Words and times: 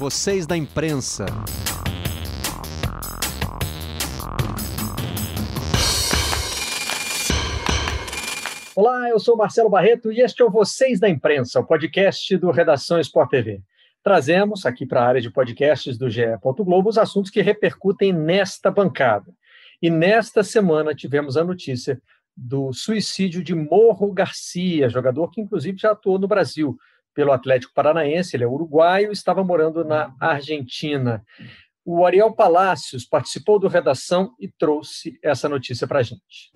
Vocês 0.00 0.46
da 0.46 0.56
imprensa. 0.56 1.26
Olá, 8.74 9.10
eu 9.10 9.18
sou 9.18 9.36
Marcelo 9.36 9.68
Barreto 9.68 10.10
e 10.10 10.22
este 10.22 10.40
é 10.40 10.44
o 10.46 10.50
Vocês 10.50 10.98
da 10.98 11.06
Imprensa, 11.06 11.60
o 11.60 11.66
podcast 11.66 12.34
do 12.38 12.50
Redação 12.50 12.98
Sport 12.98 13.28
TV. 13.28 13.60
Trazemos 14.02 14.64
aqui 14.64 14.86
para 14.86 15.02
a 15.02 15.06
área 15.06 15.20
de 15.20 15.30
podcasts 15.30 15.98
do 15.98 16.08
GE. 16.08 16.22
Globo 16.42 16.88
os 16.88 16.96
assuntos 16.96 17.30
que 17.30 17.42
repercutem 17.42 18.10
nesta 18.10 18.70
bancada. 18.70 19.30
E 19.82 19.90
nesta 19.90 20.42
semana 20.42 20.94
tivemos 20.94 21.36
a 21.36 21.44
notícia 21.44 22.00
do 22.34 22.72
suicídio 22.72 23.44
de 23.44 23.54
Morro 23.54 24.14
Garcia, 24.14 24.88
jogador 24.88 25.30
que 25.30 25.42
inclusive 25.42 25.76
já 25.76 25.90
atuou 25.90 26.18
no 26.18 26.26
Brasil 26.26 26.74
pelo 27.20 27.32
Atlético 27.32 27.74
Paranaense, 27.74 28.34
ele 28.34 28.44
é 28.44 28.46
uruguaio, 28.46 29.12
estava 29.12 29.44
morando 29.44 29.84
na 29.84 30.16
Argentina. 30.18 31.22
O 31.84 32.06
Ariel 32.06 32.32
Palácios 32.32 33.04
participou 33.04 33.58
do 33.58 33.68
Redação 33.68 34.34
e 34.40 34.48
trouxe 34.48 35.18
essa 35.22 35.46
notícia 35.46 35.86
para 35.86 35.98
a 35.98 36.02
gente. 36.02 36.50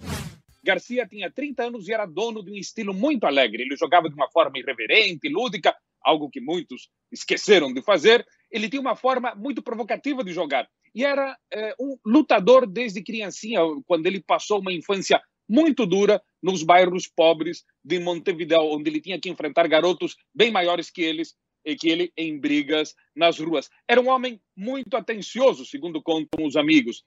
Garcia 0.65 1.07
tinha 1.07 1.31
30 1.31 1.65
anos 1.65 1.87
e 1.87 1.93
era 1.93 2.07
dono 2.07 2.43
de 2.43 2.51
um 2.51 2.55
estilo 2.57 2.95
muito 2.95 3.27
alegre. 3.27 3.63
Ele 3.63 3.77
jogava 3.77 4.09
de 4.09 4.15
uma 4.15 4.31
forma 4.31 4.59
irreverente, 4.59 5.29
lúdica, 5.29 5.77
algo 6.03 6.31
que 6.31 6.41
muitos 6.41 6.89
esqueceram 7.13 7.71
de 7.71 7.83
fazer. 7.83 8.25
Ele 8.51 8.67
tinha 8.67 8.81
uma 8.81 8.97
forma 8.97 9.35
muito 9.35 9.63
provocativa 9.63 10.25
de 10.25 10.33
jogar. 10.33 10.67
E 10.95 11.05
era 11.05 11.37
é, 11.53 11.75
um 11.79 11.99
lutador 12.07 12.67
desde 12.67 13.03
criancinha, 13.03 13.61
quando 13.87 14.07
ele 14.07 14.23
passou 14.23 14.61
uma 14.61 14.73
infância 14.73 15.21
muito 15.49 15.87
dura 15.87 16.23
nos 16.43 16.63
bairros 16.63 17.07
pobres 17.07 17.65
de 17.85 17.99
Montevideo, 17.99 18.75
onde 18.75 18.91
ele 18.91 19.01
tinha 19.01 19.21
que 19.21 19.29
enfrentar 19.29 19.67
garotos 19.69 20.17
bem 20.35 20.51
maiores 20.51 20.91
que 20.91 21.03
eles 21.03 21.35
e 21.65 21.75
que 21.75 21.89
ele 21.89 22.13
em 22.17 22.39
brigas 22.39 22.95
nas 23.17 23.39
ruas. 23.39 23.71
Era 23.89 24.01
um 24.01 24.09
homem 24.09 24.41
muito 24.57 24.97
atencioso, 24.97 25.65
segundo 25.65 26.03
contam 26.03 26.47
os 26.47 26.57
amigos. 26.57 27.05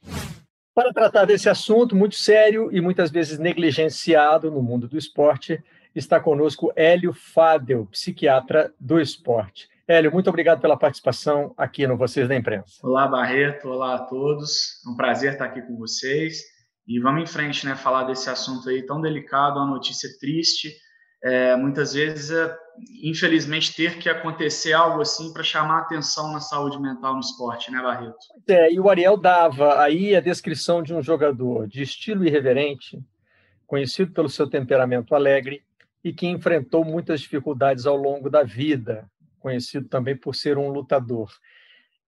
Para 0.73 0.93
tratar 0.93 1.25
desse 1.25 1.49
assunto 1.49 1.95
muito 1.95 2.15
sério 2.15 2.69
e 2.71 2.81
muitas 2.81 3.11
vezes 3.11 3.39
negligenciado 3.39 4.51
no 4.51 4.61
mundo 4.61 4.87
do 4.87 4.97
esporte, 4.97 5.61
está 5.95 6.19
conosco 6.19 6.71
Hélio 6.75 7.13
Fadel, 7.13 7.87
psiquiatra 7.87 8.73
do 8.79 8.99
esporte. 8.99 9.67
Hélio, 9.87 10.11
muito 10.11 10.29
obrigado 10.29 10.59
pela 10.59 10.77
participação 10.77 11.53
aqui 11.57 11.87
no 11.87 11.95
Vocês 11.95 12.27
da 12.27 12.35
Imprensa. 12.35 12.79
Olá, 12.83 13.07
Barreto. 13.07 13.69
Olá 13.69 13.95
a 13.95 13.99
todos. 14.03 14.83
É 14.85 14.89
um 14.89 14.95
prazer 14.95 15.33
estar 15.33 15.45
aqui 15.45 15.61
com 15.61 15.77
vocês. 15.77 16.43
E 16.87 16.99
vamos 16.99 17.23
em 17.23 17.25
frente, 17.25 17.65
né? 17.65 17.75
Falar 17.75 18.05
desse 18.05 18.29
assunto 18.29 18.69
aí 18.69 18.85
tão 18.85 19.01
delicado, 19.01 19.59
uma 19.59 19.65
notícia 19.65 20.09
triste. 20.19 20.73
É, 21.23 21.55
muitas 21.55 21.93
vezes, 21.93 22.31
é, 22.31 22.55
infelizmente, 23.03 23.75
ter 23.75 23.97
que 23.97 24.07
acontecer 24.07 24.71
algo 24.71 25.01
assim 25.01 25.33
para 25.33 25.43
chamar 25.43 25.79
atenção 25.79 26.31
na 26.31 26.39
saúde 26.39 26.79
mental 26.79 27.15
no 27.15 27.19
esporte, 27.19 27.71
né, 27.71 27.81
Barreto? 27.81 28.17
É, 28.47 28.71
e 28.71 28.79
o 28.79 28.89
Ariel 28.89 29.17
dava 29.17 29.81
aí 29.81 30.15
a 30.15 30.21
descrição 30.21 30.81
de 30.81 30.93
um 30.93 31.01
jogador 31.01 31.67
de 31.67 31.81
estilo 31.81 32.25
irreverente, 32.25 33.03
conhecido 33.65 34.13
pelo 34.13 34.29
seu 34.29 34.47
temperamento 34.47 35.15
alegre 35.15 35.63
e 36.03 36.13
que 36.13 36.27
enfrentou 36.27 36.85
muitas 36.85 37.19
dificuldades 37.19 37.85
ao 37.85 37.97
longo 37.97 38.29
da 38.29 38.43
vida, 38.43 39.09
conhecido 39.39 39.89
também 39.89 40.15
por 40.15 40.35
ser 40.35 40.57
um 40.57 40.69
lutador. 40.69 41.31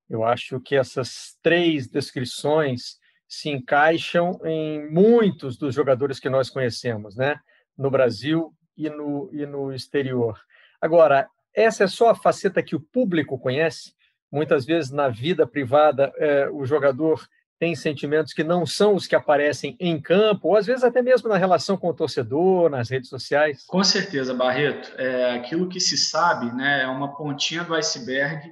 Eu 0.08 0.24
acho 0.24 0.60
que 0.60 0.76
essas 0.76 1.38
três 1.42 1.88
descrições 1.88 2.99
se 3.30 3.48
encaixam 3.48 4.42
em 4.44 4.90
muitos 4.92 5.56
dos 5.56 5.76
jogadores 5.76 6.20
que 6.20 6.30
nós 6.30 6.50
conhecemos, 6.50 7.16
né? 7.16 7.40
No 7.78 7.92
Brasil 7.92 8.52
e 8.76 8.90
no, 8.90 9.30
e 9.32 9.46
no 9.46 9.72
exterior. 9.72 10.38
Agora, 10.82 11.30
essa 11.56 11.84
é 11.84 11.88
só 11.88 12.10
a 12.10 12.16
faceta 12.16 12.64
que 12.64 12.76
o 12.76 12.80
público 12.80 13.38
conhece. 13.38 13.94
Muitas 14.32 14.66
vezes, 14.66 14.90
na 14.90 15.10
vida 15.10 15.46
privada, 15.46 16.12
é, 16.18 16.50
o 16.50 16.66
jogador 16.66 17.28
tem 17.60 17.76
sentimentos 17.76 18.34
que 18.34 18.44
não 18.44 18.66
são 18.66 18.96
os 18.96 19.06
que 19.06 19.16
aparecem 19.16 19.76
em 19.80 20.02
campo, 20.02 20.48
ou 20.48 20.56
às 20.56 20.66
vezes 20.66 20.84
até 20.84 21.02
mesmo 21.02 21.28
na 21.28 21.38
relação 21.38 21.76
com 21.76 21.90
o 21.90 21.94
torcedor, 21.94 22.70
nas 22.70 22.90
redes 22.90 23.10
sociais. 23.10 23.66
Com 23.68 23.84
certeza, 23.84 24.34
Barreto. 24.34 24.92
É, 24.98 25.34
aquilo 25.34 25.68
que 25.68 25.80
se 25.80 25.98
sabe 25.98 26.52
né, 26.56 26.84
é 26.84 26.88
uma 26.88 27.16
pontinha 27.16 27.64
do 27.64 27.76
iceberg 27.76 28.50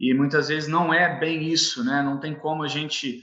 e 0.00 0.12
muitas 0.12 0.48
vezes 0.48 0.68
não 0.68 0.92
é 0.92 1.18
bem 1.18 1.48
isso, 1.48 1.84
né? 1.84 2.02
Não 2.02 2.18
tem 2.18 2.34
como 2.34 2.64
a 2.64 2.68
gente 2.68 3.22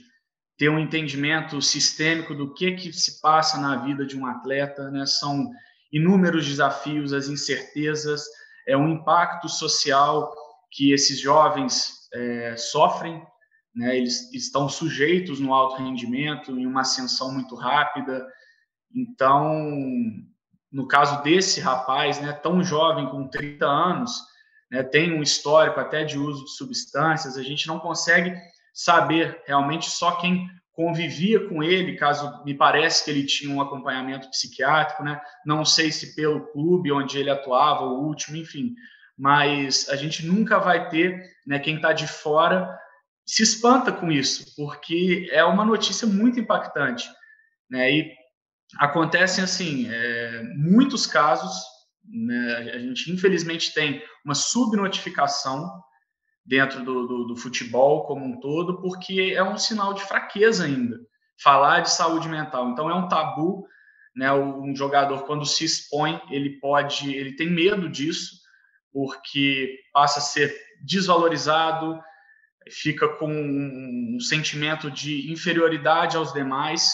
ter 0.62 0.68
um 0.68 0.78
entendimento 0.78 1.60
sistêmico 1.60 2.36
do 2.36 2.54
que 2.54 2.70
que 2.70 2.92
se 2.92 3.20
passa 3.20 3.60
na 3.60 3.78
vida 3.78 4.06
de 4.06 4.16
um 4.16 4.24
atleta, 4.24 4.92
né? 4.92 5.04
São 5.06 5.50
inúmeros 5.92 6.46
desafios, 6.46 7.12
as 7.12 7.26
incertezas, 7.26 8.22
é 8.68 8.76
um 8.76 8.88
impacto 8.88 9.48
social 9.48 10.32
que 10.70 10.92
esses 10.92 11.18
jovens 11.18 12.08
é, 12.14 12.54
sofrem, 12.56 13.20
né? 13.74 13.96
Eles 13.96 14.32
estão 14.32 14.68
sujeitos 14.68 15.40
no 15.40 15.52
alto 15.52 15.82
rendimento, 15.82 16.56
em 16.56 16.64
uma 16.64 16.82
ascensão 16.82 17.32
muito 17.32 17.56
rápida. 17.56 18.24
Então, 18.94 19.68
no 20.70 20.86
caso 20.86 21.24
desse 21.24 21.60
rapaz, 21.60 22.20
né, 22.20 22.32
tão 22.34 22.62
jovem, 22.62 23.10
com 23.10 23.26
30 23.26 23.66
anos, 23.66 24.12
né, 24.70 24.84
tem 24.84 25.12
um 25.12 25.22
histórico 25.22 25.80
até 25.80 26.04
de 26.04 26.16
uso 26.16 26.44
de 26.44 26.52
substâncias, 26.52 27.36
a 27.36 27.42
gente 27.42 27.66
não 27.66 27.80
consegue 27.80 28.32
saber 28.72 29.42
realmente 29.46 29.90
só 29.90 30.12
quem 30.12 30.48
convivia 30.72 31.48
com 31.48 31.62
ele, 31.62 31.96
caso 31.96 32.42
me 32.44 32.54
parece 32.54 33.04
que 33.04 33.10
ele 33.10 33.26
tinha 33.26 33.54
um 33.54 33.60
acompanhamento 33.60 34.30
psiquiátrico, 34.30 35.04
né? 35.04 35.20
Não 35.44 35.64
sei 35.64 35.92
se 35.92 36.14
pelo 36.14 36.50
clube 36.52 36.90
onde 36.90 37.18
ele 37.18 37.30
atuava, 37.30 37.84
o 37.84 38.04
último, 38.06 38.36
enfim. 38.36 38.74
Mas 39.16 39.88
a 39.90 39.96
gente 39.96 40.24
nunca 40.26 40.58
vai 40.58 40.88
ter, 40.88 41.22
né? 41.46 41.58
Quem 41.58 41.76
está 41.76 41.92
de 41.92 42.06
fora 42.06 42.78
se 43.26 43.42
espanta 43.42 43.92
com 43.92 44.10
isso, 44.10 44.54
porque 44.56 45.28
é 45.30 45.44
uma 45.44 45.64
notícia 45.64 46.06
muito 46.06 46.40
impactante, 46.40 47.08
né? 47.70 47.90
E 47.90 48.12
acontecem 48.78 49.44
assim 49.44 49.86
é, 49.90 50.42
muitos 50.56 51.06
casos, 51.06 51.52
né? 52.02 52.72
A 52.74 52.78
gente 52.78 53.12
infelizmente 53.12 53.74
tem 53.74 54.02
uma 54.24 54.34
subnotificação 54.34 55.70
dentro 56.44 56.84
do, 56.84 57.06
do, 57.06 57.24
do, 57.28 57.36
futebol 57.36 58.04
como 58.04 58.24
um 58.24 58.40
todo, 58.40 58.80
porque 58.80 59.32
é 59.34 59.42
um 59.42 59.56
sinal 59.56 59.94
de 59.94 60.02
fraqueza 60.02 60.64
ainda 60.64 60.98
falar 61.42 61.80
de 61.80 61.90
saúde 61.90 62.28
mental. 62.28 62.70
Então 62.70 62.90
é 62.90 62.94
um 62.94 63.08
tabu, 63.08 63.66
né? 64.14 64.32
Um 64.32 64.74
jogador 64.74 65.24
quando 65.24 65.44
se 65.46 65.64
expõe, 65.64 66.20
ele 66.30 66.60
pode, 66.60 67.14
ele 67.14 67.34
tem 67.36 67.50
medo 67.50 67.88
disso, 67.88 68.40
porque 68.92 69.78
passa 69.92 70.18
a 70.18 70.22
ser 70.22 70.54
desvalorizado, 70.84 72.00
fica 72.70 73.08
com 73.08 73.30
um 73.30 74.20
sentimento 74.20 74.90
de 74.90 75.32
inferioridade 75.32 76.16
aos 76.16 76.32
demais. 76.32 76.92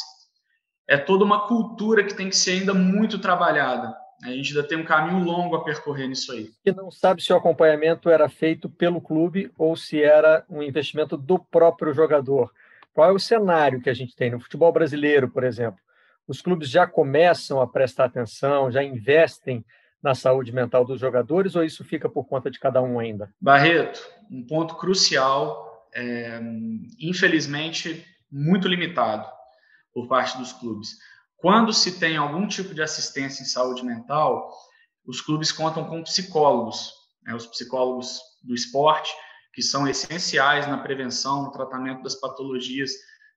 É 0.88 0.96
toda 0.96 1.24
uma 1.24 1.46
cultura 1.46 2.04
que 2.04 2.14
tem 2.14 2.30
que 2.30 2.36
ser 2.36 2.52
ainda 2.52 2.72
muito 2.72 3.18
trabalhada. 3.18 3.94
A 4.22 4.30
gente 4.30 4.50
ainda 4.50 4.66
tem 4.66 4.78
um 4.78 4.84
caminho 4.84 5.24
longo 5.24 5.54
a 5.54 5.64
percorrer 5.64 6.08
nisso 6.08 6.32
aí. 6.32 6.50
E 6.64 6.72
não 6.72 6.90
sabe 6.90 7.22
se 7.22 7.32
o 7.32 7.36
acompanhamento 7.36 8.10
era 8.10 8.28
feito 8.28 8.68
pelo 8.68 9.00
clube 9.00 9.50
ou 9.56 9.76
se 9.76 10.02
era 10.02 10.44
um 10.50 10.62
investimento 10.62 11.16
do 11.16 11.38
próprio 11.38 11.94
jogador. 11.94 12.52
Qual 12.92 13.08
é 13.08 13.12
o 13.12 13.18
cenário 13.18 13.80
que 13.80 13.88
a 13.88 13.94
gente 13.94 14.16
tem 14.16 14.30
no 14.30 14.40
futebol 14.40 14.72
brasileiro, 14.72 15.28
por 15.28 15.44
exemplo? 15.44 15.78
Os 16.26 16.42
clubes 16.42 16.68
já 16.68 16.86
começam 16.86 17.60
a 17.60 17.66
prestar 17.66 18.06
atenção, 18.06 18.70
já 18.70 18.82
investem 18.82 19.64
na 20.02 20.14
saúde 20.14 20.52
mental 20.52 20.84
dos 20.84 21.00
jogadores 21.00 21.54
ou 21.54 21.64
isso 21.64 21.84
fica 21.84 22.08
por 22.08 22.24
conta 22.24 22.50
de 22.50 22.58
cada 22.58 22.82
um 22.82 22.98
ainda? 22.98 23.32
Barreto, 23.40 24.00
um 24.30 24.44
ponto 24.44 24.74
crucial, 24.76 25.88
é, 25.94 26.40
infelizmente 27.00 28.04
muito 28.30 28.68
limitado 28.68 29.26
por 29.92 30.06
parte 30.06 30.36
dos 30.36 30.52
clubes. 30.52 30.98
Quando 31.38 31.72
se 31.72 32.00
tem 32.00 32.16
algum 32.16 32.46
tipo 32.46 32.74
de 32.74 32.82
assistência 32.82 33.42
em 33.42 33.46
saúde 33.46 33.84
mental, 33.84 34.52
os 35.06 35.20
clubes 35.20 35.52
contam 35.52 35.84
com 35.84 36.02
psicólogos, 36.02 36.92
né, 37.22 37.34
os 37.34 37.46
psicólogos 37.46 38.18
do 38.42 38.54
esporte, 38.54 39.10
que 39.54 39.62
são 39.62 39.88
essenciais 39.88 40.66
na 40.66 40.78
prevenção, 40.78 41.44
no 41.44 41.52
tratamento 41.52 42.02
das 42.02 42.16
patologias 42.16 42.90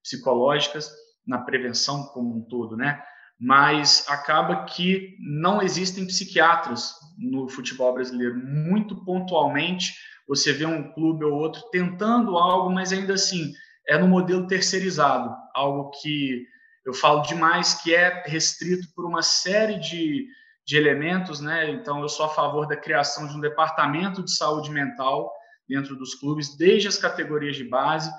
psicológicas, 0.03 0.89
na 1.25 1.39
prevenção 1.39 2.06
como 2.07 2.38
um 2.38 2.42
todo, 2.42 2.75
né? 2.75 3.01
Mas 3.39 4.06
acaba 4.07 4.65
que 4.65 5.15
não 5.19 5.62
existem 5.62 6.06
psiquiatras 6.06 6.94
no 7.18 7.47
futebol 7.47 7.94
brasileiro. 7.94 8.36
Muito 8.36 9.04
pontualmente, 9.06 9.94
você 10.27 10.54
vê 10.54 10.65
um 10.65 10.92
clube 10.92 11.24
ou 11.24 11.33
outro 11.33 11.62
tentando 11.71 12.38
algo, 12.38 12.69
mas 12.71 12.92
ainda 12.92 13.13
assim 13.13 13.51
é 13.88 13.97
no 13.97 14.07
modelo 14.07 14.47
terceirizado, 14.47 15.36
algo 15.54 15.92
que 16.01 16.45
eu 16.86 16.94
falo 16.94 17.22
demais 17.22 17.75
que 17.75 17.94
é 17.94 18.24
restrito 18.25 18.88
por 18.95 19.06
uma 19.06 19.22
série 19.22 19.80
de, 19.80 20.28
de 20.66 20.78
elementos, 20.78 21.39
né? 21.39 21.69
Então, 21.69 22.01
eu 22.01 22.10
sou 22.10 22.25
a 22.25 22.30
favor 22.30 22.68
da 22.68 22.75
criação 22.75 23.28
de 23.28 23.36
um 23.36 23.39
departamento 23.39 24.24
de 24.24 24.36
saúde 24.36 24.72
mental 24.72 25.31
dentro 25.68 25.95
dos 25.95 26.16
clubes, 26.16 26.57
desde 26.57 26.88
as 26.88 26.98
categorias 26.98 27.56
de 27.56 27.63
base, 27.63 28.12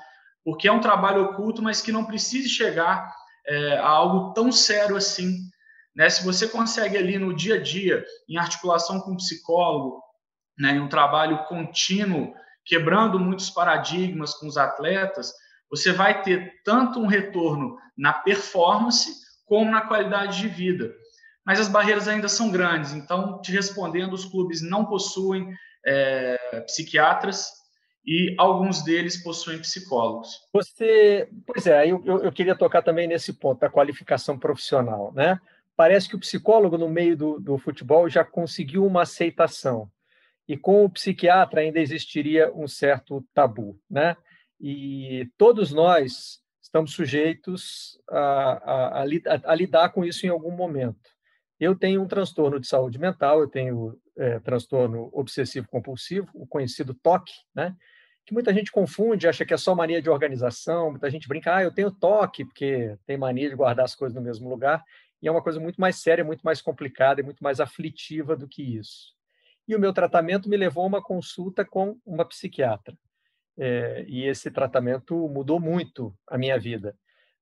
porque 0.45 0.69
é 0.69 0.73
um 0.73 0.81
trabalho 0.81 1.25
oculto, 1.25 1.63
mas 1.63 1.81
que 1.81 1.93
não 1.93 2.05
precisa 2.05 2.49
chegar 2.49 3.13
é, 3.47 3.79
a 3.79 3.89
algo 3.89 4.33
tão 4.33 4.51
sério 4.51 4.97
assim. 4.97 5.39
Né? 5.95 6.09
Se 6.09 6.25
você 6.25 6.49
consegue 6.49 6.97
ali 6.97 7.19
no 7.19 7.35
dia 7.35 7.57
a 7.57 7.63
dia, 7.63 8.05
em 8.29 8.37
articulação 8.39 9.01
com 9.01 9.13
o 9.13 9.17
psicólogo, 9.17 10.03
né, 10.59 10.73
em 10.73 10.81
um 10.81 10.89
trabalho 10.89 11.45
contínuo 11.45 12.35
quebrando 12.65 13.19
muitos 13.19 13.51
paradigmas 13.51 14.35
com 14.35 14.47
os 14.47 14.57
atletas, 14.57 15.33
você 15.73 15.91
vai 15.91 16.23
ter 16.23 16.61
tanto 16.63 17.01
um 17.01 17.07
retorno 17.07 17.79
na 17.97 18.13
performance 18.13 19.11
como 19.47 19.71
na 19.71 19.81
qualidade 19.81 20.39
de 20.39 20.49
vida. 20.49 20.95
Mas 21.45 21.59
as 21.59 21.67
barreiras 21.67 22.07
ainda 22.07 22.29
são 22.29 22.51
grandes, 22.51 22.93
então, 22.93 23.41
te 23.41 23.51
respondendo, 23.51 24.13
os 24.13 24.27
clubes 24.27 24.63
não 24.63 24.85
possuem 24.85 25.53
é, 25.85 26.61
psiquiatras 26.67 27.49
e 28.07 28.35
alguns 28.39 28.85
deles 28.85 29.23
possuem 29.23 29.59
psicólogos. 29.59 30.29
Você, 30.53 31.29
pois 31.47 31.67
é, 31.67 31.87
eu, 31.89 32.05
eu 32.05 32.31
queria 32.31 32.55
tocar 32.55 32.83
também 32.83 33.09
nesse 33.09 33.33
ponto 33.33 33.61
da 33.61 33.71
qualificação 33.71 34.39
profissional, 34.39 35.13
né? 35.15 35.41
Parece 35.75 36.09
que 36.09 36.15
o 36.15 36.21
psicólogo 36.21 36.77
no 36.77 36.89
meio 36.89 37.17
do, 37.17 37.41
do 37.41 37.59
futebol 37.59 38.09
já 38.09 38.25
conseguiu 38.25 38.85
uma 38.85 39.03
aceitação 39.03 39.91
e 40.47 40.57
com 40.57 40.85
o 40.85 40.91
psiquiatra 40.91 41.63
ainda 41.63 41.81
existiria 41.81 42.53
um 42.55 42.69
certo 42.69 43.25
tabu, 43.33 43.79
né? 43.91 44.17
E 44.63 45.29
todos 45.37 45.73
nós 45.73 46.41
estamos 46.63 46.93
sujeitos 46.95 48.01
a, 48.09 48.21
a, 48.21 49.03
a, 49.03 49.05
a 49.45 49.55
lidar 49.57 49.89
com 49.89 50.05
isso 50.05 50.25
em 50.25 50.29
algum 50.29 50.53
momento. 50.53 51.11
Eu 51.59 51.75
tenho 51.75 52.01
um 52.01 52.07
transtorno 52.07 52.61
de 52.61 52.69
saúde 52.69 52.97
mental, 52.99 53.41
eu 53.41 53.49
tenho 53.49 54.01
é, 54.17 54.39
transtorno 54.39 55.11
obsessivo 55.13 55.67
compulsivo, 55.69 56.29
o 56.33 56.47
conhecido 56.47 56.95
TOC, 56.95 57.29
né? 57.53 57.77
que 58.25 58.33
muita 58.33 58.55
gente 58.55 58.71
confunde, 58.71 59.27
acha 59.27 59.45
que 59.45 59.53
é 59.53 59.57
só 59.57 59.75
mania 59.75 60.01
de 60.01 60.09
organização, 60.09 60.91
muita 60.91 61.11
gente 61.11 61.27
brinca, 61.27 61.57
ah, 61.57 61.63
eu 61.65 61.75
tenho 61.75 61.91
toque, 61.91 62.45
porque 62.45 62.97
tem 63.05 63.17
mania 63.17 63.49
de 63.49 63.57
guardar 63.57 63.85
as 63.85 63.97
coisas 63.97 64.15
no 64.15 64.23
mesmo 64.23 64.49
lugar, 64.49 64.85
e 65.21 65.27
é 65.27 65.31
uma 65.31 65.43
coisa 65.43 65.59
muito 65.59 65.81
mais 65.81 65.97
séria, 65.97 66.25
muito 66.25 66.43
mais 66.43 66.63
complicada 66.63 67.21
e 67.21 67.25
muito 67.25 67.43
mais 67.43 67.59
aflitiva 67.59 68.37
do 68.37 68.47
que 68.47 68.63
isso. 68.63 69.13
E 69.67 69.75
o 69.75 69.81
meu 69.81 69.93
tratamento 69.93 70.49
me 70.49 70.57
levou 70.57 70.85
a 70.85 70.87
uma 70.87 71.03
consulta 71.03 71.65
com 71.65 71.99
uma 72.07 72.25
psiquiatra. 72.25 72.97
É, 73.59 74.05
e 74.09 74.27
esse 74.27 74.51
tratamento 74.51 75.29
mudou 75.29 75.61
muito 75.61 76.15
a 76.27 76.39
minha 76.39 76.59
vida. 76.59 76.97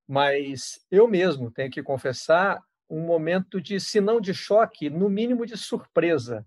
Mas 0.06 0.84
eu 0.90 1.06
mesmo 1.06 1.50
tenho 1.50 1.70
que 1.70 1.82
confessar 1.82 2.60
um 2.88 3.00
momento 3.00 3.60
de, 3.60 3.78
se 3.78 4.00
não 4.00 4.20
de 4.20 4.34
choque, 4.34 4.90
no 4.90 5.08
mínimo 5.08 5.46
de 5.46 5.56
surpresa, 5.56 6.44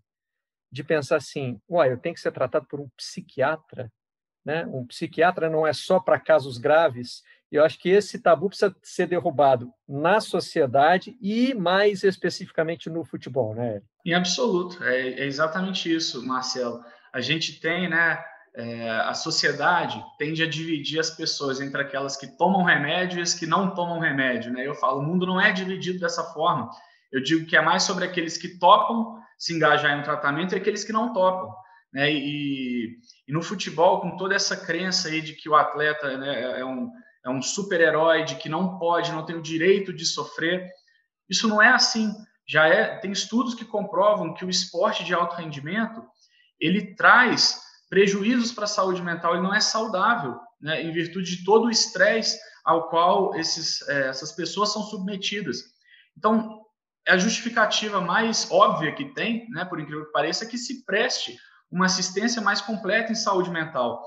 de 0.69 0.83
pensar 0.83 1.18
assim: 1.18 1.62
uai, 1.69 1.92
eu 1.92 1.98
tenho 1.98 2.13
que 2.13 2.21
ser 2.21 2.31
tratado 2.31 2.65
por 2.68 2.81
um 2.81 2.89
psiquiatra? 2.98 3.89
Né? 4.44 4.65
Um 4.65 4.86
psiquiatra 4.86 5.50
não 5.50 5.65
é 5.65 5.71
só 5.71 6.00
para 6.00 6.19
casos 6.19 6.57
graves. 6.57 7.24
Eu 7.50 7.63
acho 7.63 7.80
que 7.80 7.89
esse 7.89 8.19
tabu 8.19 8.50
precisa 8.50 8.75
ser 8.81 9.07
derrubado 9.07 9.71
na 9.88 10.19
sociedade 10.19 11.15
e 11.21 11.54
mais 11.54 12.04
especificamente 12.04 12.89
no 12.89 13.06
futebol, 13.06 13.54
né? 13.54 13.81
Em 14.04 14.13
absoluto, 14.13 14.83
é, 14.83 15.21
é 15.21 15.25
exatamente 15.25 15.94
isso, 15.94 16.25
Marcelo. 16.25 16.83
A 17.13 17.21
gente 17.21 17.60
tem, 17.62 17.88
né? 17.88 18.21
É, 18.55 18.89
a 18.89 19.15
sociedade 19.15 20.03
tende 20.17 20.44
a 20.44 20.50
dividir 20.50 21.00
as 21.00 21.09
pessoas 21.09 21.59
entre 21.59 21.81
aquelas 21.81 22.15
que 22.15 22.27
tomam 22.38 22.63
remédio 22.63 23.17
e 23.17 23.21
as 23.21 23.33
que 23.33 23.47
não 23.47 23.73
tomam 23.73 24.00
remédio, 24.00 24.53
né? 24.53 24.67
Eu 24.67 24.75
falo, 24.75 25.00
o 25.00 25.03
mundo 25.03 25.25
não 25.25 25.41
é 25.41 25.51
dividido 25.51 26.00
dessa 26.00 26.23
forma. 26.23 26.69
Eu 27.11 27.21
digo 27.21 27.47
que 27.47 27.57
é 27.57 27.61
mais 27.61 27.83
sobre 27.83 28.05
aqueles 28.05 28.38
que 28.38 28.59
topam 28.59 29.19
se 29.38 29.53
engajar 29.53 29.97
em 29.97 30.00
um 30.00 30.03
tratamento 30.03 30.53
e 30.53 30.57
aqueles 30.57 30.83
que 30.83 30.94
não 30.94 31.13
topam. 31.13 31.53
Né? 31.91 32.11
E, 32.11 32.97
e, 33.27 33.31
no 33.31 33.41
futebol, 33.41 34.01
com 34.01 34.17
toda 34.17 34.35
essa 34.35 34.57
crença 34.57 35.09
aí 35.09 35.21
de 35.21 35.33
que 35.33 35.50
o 35.50 35.55
atleta 35.55 36.17
né, 36.17 36.41
é, 36.41 36.59
é 36.61 36.65
um, 36.65 36.91
é 37.25 37.29
um 37.29 37.41
super-herói, 37.41 38.23
de 38.23 38.35
que 38.35 38.50
não 38.50 38.79
pode, 38.79 39.11
não 39.11 39.25
tem 39.25 39.35
o 39.35 39.41
direito 39.41 39.94
de 39.94 40.05
sofrer, 40.05 40.69
isso 41.29 41.47
não 41.47 41.61
é 41.61 41.69
assim. 41.69 42.11
Já 42.47 42.67
é, 42.67 42.97
tem 42.97 43.11
estudos 43.11 43.53
que 43.53 43.63
comprovam 43.63 44.33
que 44.33 44.44
o 44.44 44.50
esporte 44.50 45.03
de 45.03 45.13
alto 45.13 45.35
rendimento 45.35 46.03
ele 46.59 46.95
traz 46.95 47.61
prejuízos 47.94 48.51
para 48.51 48.63
a 48.63 48.68
saúde 48.68 49.04
mental, 49.04 49.36
ele 49.36 49.44
não 49.44 49.54
é 49.54 49.60
saudável, 49.60 50.40
né, 50.60 50.81
em 50.81 50.92
virtude 50.92 51.38
de 51.38 51.44
todo 51.44 51.66
o 51.66 51.69
estresse 51.69 52.40
ao 52.66 52.90
qual 52.90 53.36
esses, 53.36 53.88
é, 53.88 54.07
essas 54.07 54.31
pessoas 54.31 54.74
são 54.74 54.81
submetidas. 54.81 55.57
Então, 56.18 56.60
a 57.07 57.18
justificativa 57.18 58.01
mais 58.01 58.50
óbvia 58.50 58.95
que 58.95 59.13
tem, 59.13 59.48
né, 59.51 59.63
por 59.63 59.80
incrível 59.80 60.07
que 60.07 60.12
pareça, 60.12 60.44
é 60.44 60.48
que 60.48 60.57
se 60.57 60.84
preste 60.86 61.38
uma 61.72 61.86
assistência 61.86 62.42
mais 62.42 62.62
completa 62.62 63.12
em 63.12 63.16
saúde 63.16 63.51
mental. 63.51 64.04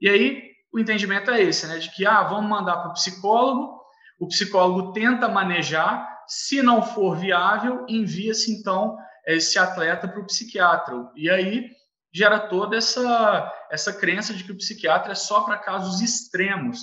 E 0.00 0.08
aí 0.08 0.42
o 0.72 0.78
entendimento 0.78 1.30
é 1.30 1.42
esse, 1.42 1.66
né, 1.66 1.76
de 1.76 1.90
que 1.90 2.06
ah, 2.06 2.22
vamos 2.22 2.48
mandar 2.48 2.78
para 2.78 2.88
o 2.88 2.94
psicólogo, 2.94 3.78
o 4.18 4.28
psicólogo 4.28 4.94
tenta 4.94 5.28
manejar, 5.28 6.08
se 6.26 6.62
não 6.62 6.80
for 6.80 7.18
viável, 7.18 7.84
envia-se 7.86 8.50
então 8.50 8.96
esse 9.26 9.58
atleta 9.58 10.08
para 10.08 10.20
o 10.20 10.26
psiquiatra. 10.26 11.10
E 11.14 11.28
aí 11.28 11.76
gera 12.16 12.40
toda 12.40 12.78
essa 12.78 13.52
essa 13.70 13.92
crença 13.92 14.32
de 14.32 14.42
que 14.42 14.52
o 14.52 14.56
psiquiatra 14.56 15.12
é 15.12 15.14
só 15.14 15.42
para 15.42 15.58
casos 15.58 16.00
extremos. 16.00 16.80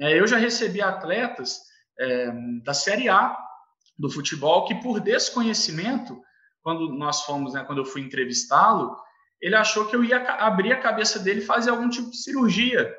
É, 0.00 0.18
eu 0.18 0.26
já 0.26 0.36
recebi 0.36 0.82
atletas 0.82 1.60
é, 1.96 2.32
da 2.64 2.74
Série 2.74 3.08
A 3.08 3.38
do 3.96 4.10
futebol 4.10 4.64
que 4.64 4.74
por 4.74 4.98
desconhecimento, 4.98 6.20
quando 6.60 6.88
nós 6.88 7.22
fomos, 7.22 7.52
né, 7.54 7.62
quando 7.62 7.78
eu 7.78 7.84
fui 7.84 8.00
entrevistá-lo, 8.00 8.96
ele 9.40 9.54
achou 9.54 9.86
que 9.86 9.94
eu 9.94 10.02
ia 10.02 10.18
abrir 10.40 10.72
a 10.72 10.80
cabeça 10.80 11.20
dele 11.20 11.40
e 11.40 11.46
fazer 11.46 11.70
algum 11.70 11.88
tipo 11.88 12.10
de 12.10 12.16
cirurgia. 12.16 12.92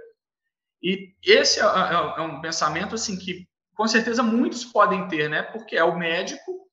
E 0.81 1.13
esse 1.25 1.60
é, 1.60 1.63
é, 1.63 2.19
é, 2.19 2.22
um 2.22 2.39
pensamento 2.39 2.95
assim 2.95 3.18
que 3.18 3.45
com 3.75 3.86
certeza 3.86 4.24
muitos 4.24 4.63
podem 4.63 5.10
ter, 5.10 5.30
né? 5.30 5.42
Porque 5.42 5.75
é 5.75 5.83
o 5.83 5.98
médico 5.98 6.69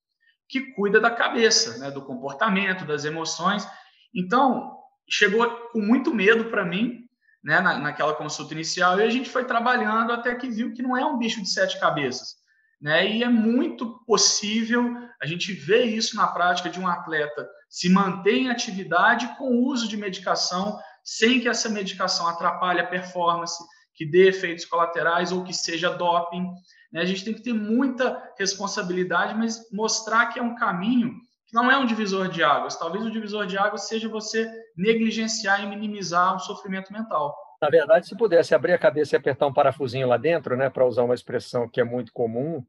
que 0.48 0.72
cuida 0.74 1.00
da 1.00 1.10
cabeça, 1.10 1.78
né? 1.78 1.90
Do 1.90 2.04
comportamento, 2.04 2.84
das 2.84 3.04
emoções. 3.04 3.66
Então 4.14 4.81
chegou 5.12 5.46
com 5.70 5.80
muito 5.80 6.14
medo 6.14 6.46
para 6.46 6.64
mim, 6.64 7.06
né? 7.44 7.60
Na, 7.60 7.78
naquela 7.78 8.14
consulta 8.14 8.54
inicial 8.54 8.98
e 8.98 9.02
a 9.02 9.10
gente 9.10 9.28
foi 9.28 9.44
trabalhando 9.44 10.12
até 10.12 10.34
que 10.34 10.48
viu 10.48 10.72
que 10.72 10.82
não 10.82 10.96
é 10.96 11.04
um 11.04 11.18
bicho 11.18 11.42
de 11.42 11.50
sete 11.50 11.78
cabeças, 11.78 12.36
né? 12.80 13.06
E 13.06 13.22
é 13.22 13.28
muito 13.28 14.02
possível 14.06 14.96
a 15.20 15.26
gente 15.26 15.52
ver 15.52 15.84
isso 15.84 16.16
na 16.16 16.28
prática 16.28 16.70
de 16.70 16.80
um 16.80 16.88
atleta 16.88 17.46
se 17.68 17.90
manter 17.90 18.36
em 18.36 18.50
atividade 18.50 19.36
com 19.36 19.50
o 19.50 19.64
uso 19.66 19.86
de 19.86 19.96
medicação, 19.96 20.78
sem 21.04 21.40
que 21.40 21.48
essa 21.48 21.68
medicação 21.68 22.26
atrapalhe 22.26 22.80
a 22.80 22.86
performance, 22.86 23.62
que 23.94 24.06
dê 24.06 24.28
efeitos 24.28 24.64
colaterais 24.64 25.30
ou 25.30 25.44
que 25.44 25.52
seja 25.52 25.90
doping. 25.90 26.46
Né? 26.90 27.02
A 27.02 27.04
gente 27.04 27.24
tem 27.24 27.34
que 27.34 27.42
ter 27.42 27.52
muita 27.52 28.22
responsabilidade, 28.38 29.34
mas 29.34 29.70
mostrar 29.70 30.26
que 30.26 30.38
é 30.38 30.42
um 30.42 30.54
caminho 30.54 31.20
não 31.52 31.70
é 31.70 31.76
um 31.76 31.86
divisor 31.86 32.28
de 32.28 32.42
águas. 32.42 32.76
Talvez 32.76 33.04
o 33.04 33.10
divisor 33.10 33.46
de 33.46 33.58
águas 33.58 33.86
seja 33.86 34.08
você 34.08 34.50
negligenciar 34.76 35.62
e 35.62 35.66
minimizar 35.66 36.34
o 36.34 36.38
sofrimento 36.38 36.92
mental. 36.92 37.36
Na 37.60 37.68
verdade, 37.68 38.08
se 38.08 38.16
pudesse 38.16 38.54
abrir 38.54 38.72
a 38.72 38.78
cabeça 38.78 39.14
e 39.14 39.18
apertar 39.18 39.46
um 39.46 39.52
parafusinho 39.52 40.08
lá 40.08 40.16
dentro, 40.16 40.56
né, 40.56 40.68
para 40.68 40.86
usar 40.86 41.04
uma 41.04 41.14
expressão 41.14 41.68
que 41.68 41.80
é 41.80 41.84
muito 41.84 42.12
comum 42.12 42.64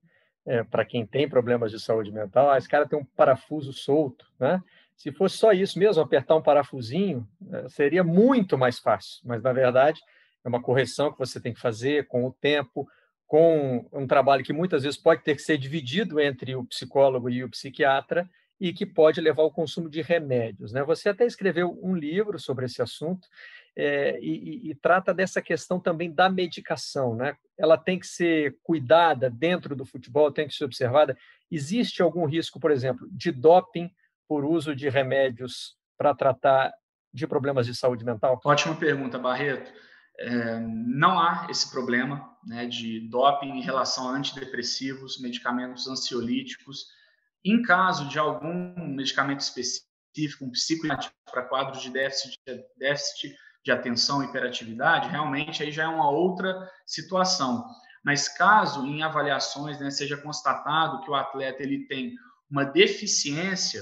é, 0.45 0.63
para 0.63 0.85
quem 0.85 1.05
tem 1.05 1.27
problemas 1.27 1.71
de 1.71 1.79
saúde 1.79 2.11
mental, 2.11 2.51
ah, 2.51 2.57
esse 2.57 2.67
cara 2.67 2.87
tem 2.87 2.99
um 2.99 3.05
parafuso 3.05 3.71
solto, 3.71 4.25
né? 4.37 4.61
Se 4.95 5.11
fosse 5.11 5.37
só 5.37 5.51
isso 5.51 5.79
mesmo, 5.79 6.01
apertar 6.01 6.35
um 6.35 6.41
parafusinho, 6.41 7.27
eh, 7.51 7.67
seria 7.67 8.03
muito 8.03 8.57
mais 8.57 8.77
fácil, 8.79 9.21
mas 9.25 9.41
na 9.41 9.51
verdade 9.51 9.99
é 10.45 10.47
uma 10.47 10.61
correção 10.61 11.11
que 11.11 11.17
você 11.17 11.41
tem 11.41 11.53
que 11.53 11.59
fazer 11.59 12.07
com 12.07 12.25
o 12.25 12.31
tempo, 12.31 12.87
com 13.25 13.87
um 13.91 14.05
trabalho 14.05 14.43
que 14.43 14.53
muitas 14.53 14.83
vezes 14.83 14.97
pode 14.99 15.23
ter 15.23 15.35
que 15.35 15.41
ser 15.41 15.57
dividido 15.57 16.19
entre 16.19 16.55
o 16.55 16.63
psicólogo 16.65 17.29
e 17.29 17.43
o 17.43 17.49
psiquiatra 17.49 18.29
e 18.63 18.71
que 18.71 18.85
pode 18.85 19.19
levar 19.19 19.43
ao 19.43 19.51
consumo 19.51 19.89
de 19.89 20.01
remédios. 20.01 20.71
Né? 20.71 20.81
Você 20.85 21.09
até 21.09 21.25
escreveu 21.25 21.77
um 21.83 21.93
livro 21.93 22.39
sobre 22.39 22.63
esse 22.63 22.81
assunto 22.81 23.27
é, 23.75 24.17
e, 24.21 24.71
e, 24.71 24.75
trata 24.75 25.13
dessa 25.13 25.41
questão 25.41 25.81
também 25.81 26.09
da 26.09 26.29
medicação. 26.29 27.13
Né? 27.13 27.35
Ela 27.57 27.77
tem 27.77 27.99
que 27.99 28.07
ser 28.07 28.55
cuidada 28.63 29.29
dentro 29.29 29.75
do 29.75 29.85
futebol, 29.85 30.31
tem 30.31 30.47
que 30.47 30.53
ser 30.53 30.63
observada. 30.63 31.17
Existe 31.51 32.01
algum 32.01 32.25
risco, 32.25 32.57
por 32.57 32.71
exemplo, 32.71 33.05
de 33.11 33.33
doping 33.33 33.91
por 34.29 34.45
uso 34.45 34.73
de 34.73 34.87
remédios 34.87 35.75
para 35.97 36.15
tratar 36.15 36.71
de 37.13 37.27
problemas 37.27 37.65
de 37.65 37.75
saúde 37.75 38.05
mental? 38.05 38.39
Ótima 38.45 38.75
pergunta, 38.75 39.19
Barreto. 39.19 39.73
É, 40.17 40.57
não 40.61 41.19
há 41.19 41.47
esse 41.49 41.69
problema 41.69 42.33
né, 42.45 42.65
de 42.65 43.01
doping 43.09 43.49
em 43.49 43.61
relação 43.61 44.07
a 44.07 44.13
antidepressivos, 44.13 45.19
medicamentos 45.19 45.85
ansiolíticos. 45.85 47.02
Em 47.45 47.61
caso 47.61 48.07
de 48.07 48.17
algum 48.17 48.73
medicamento 48.87 49.41
específico, 49.41 50.45
um 50.45 50.51
psicoativo 50.51 51.13
para 51.29 51.43
quadros 51.43 51.81
de 51.81 51.89
déficit, 51.89 52.37
déficit 52.77 53.35
de 53.63 53.71
atenção 53.71 54.23
e 54.23 54.27
hiperatividade, 54.27 55.09
realmente 55.09 55.63
aí 55.63 55.71
já 55.71 55.83
é 55.83 55.87
uma 55.87 56.09
outra 56.09 56.69
situação. 56.85 57.65
Mas 58.03 58.27
caso 58.27 58.85
em 58.85 59.01
avaliações 59.01 59.79
né, 59.79 59.89
seja 59.89 60.17
constatado 60.17 61.01
que 61.01 61.09
o 61.09 61.15
atleta 61.15 61.63
ele 61.63 61.87
tem 61.87 62.13
uma 62.49 62.65
deficiência 62.65 63.81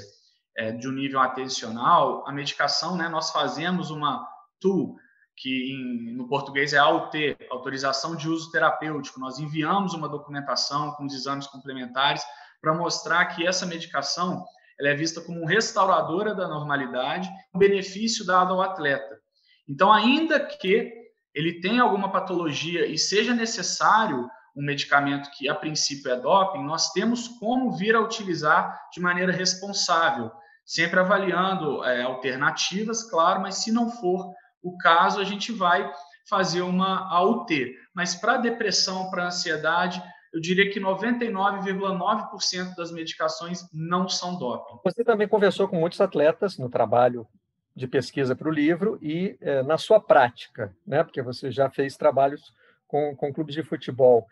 é, 0.56 0.72
de 0.72 0.88
um 0.88 0.91
nível 0.91 1.20
atencional, 1.20 2.24
a 2.27 2.32
medicação, 2.32 2.96
né, 2.96 3.10
nós 3.10 3.32
fazemos 3.32 3.89
uma 3.89 4.27
TU, 4.60 4.96
que 5.36 5.72
em, 5.72 6.13
no 6.13 6.27
português 6.27 6.74
é 6.74 6.77
AUT, 6.77 7.38
autorização 7.50 8.15
de 8.15 8.30
uso 8.30 8.51
terapêutico. 8.51 9.20
Nós 9.20 9.39
enviamos 9.39 9.94
uma 9.94 10.08
documentação 10.08 10.91
com 10.91 11.06
os 11.06 11.13
exames 11.13 11.48
complementares 11.48 12.24
para 12.62 12.74
mostrar 12.74 13.25
que 13.25 13.46
essa 13.46 13.65
medicação 13.65 14.46
ela 14.80 14.89
é 14.89 14.96
vista 14.96 15.22
como 15.22 15.46
restauradora 15.46 16.34
da 16.34 16.48
normalidade, 16.48 17.30
um 17.53 17.60
benefício 17.60 18.25
dado 18.25 18.53
ao 18.53 18.62
atleta. 18.62 19.20
Então, 19.68 19.91
ainda 19.91 20.39
que 20.39 20.91
ele 21.34 21.62
tenha 21.62 21.84
alguma 21.84 22.12
patologia 22.12 22.86
e 22.88 22.98
seja 22.98 23.34
necessário 23.34 24.27
um 24.56 24.65
medicamento 24.65 25.30
que 25.38 25.48
a 25.48 25.56
princípio 25.56 26.12
é 26.12 26.20
doping, 26.20 26.63
nós 26.63 26.91
temos 26.91 27.27
como 27.27 27.72
vir 27.72 27.96
a 27.96 28.01
utilizar 28.01 28.89
de 28.91 29.00
maneira 29.00 29.32
responsável, 29.32 30.32
sempre 30.65 31.00
avaliando 31.00 31.84
é, 31.86 32.01
alternativas, 32.01 33.03
claro, 33.03 33.41
mas 33.41 33.56
se 33.56 33.72
não 33.72 33.89
for 33.89 34.34
o 34.62 34.77
caso, 34.77 35.20
a 35.20 35.24
gente 35.24 35.51
vai 35.51 35.89
fazer 36.27 36.62
uma 36.62 37.08
AUT. 37.13 37.74
Mas 37.94 38.15
para 38.15 38.38
depressão, 38.38 39.10
para 39.10 39.27
ansiedade, 39.27 40.01
eu 40.33 40.39
diria 40.39 40.69
que 40.71 40.79
99,9% 40.79 42.75
das 42.75 42.91
medicações 42.91 43.67
não 43.73 44.07
são 44.07 44.38
doping. 44.38 44.79
Você 44.83 45.03
também 45.03 45.27
conversou 45.27 45.67
com 45.67 45.75
muitos 45.77 46.00
atletas 46.00 46.57
no 46.57 46.69
trabalho 46.69 47.27
de 47.75 47.88
pesquisa 47.88 48.35
para 48.35 48.47
o 48.47 48.51
livro 48.51 48.97
e 49.01 49.38
é, 49.41 49.61
na 49.63 49.77
sua 49.77 50.00
prática, 50.00 50.75
né? 50.85 51.03
porque 51.03 51.21
você 51.21 51.51
já 51.51 51.69
fez 51.69 51.97
trabalhos 51.97 52.53
com, 52.88 53.15
com 53.15 53.33
clubes 53.33 53.55
de 53.55 53.63
futebol. 53.63 54.25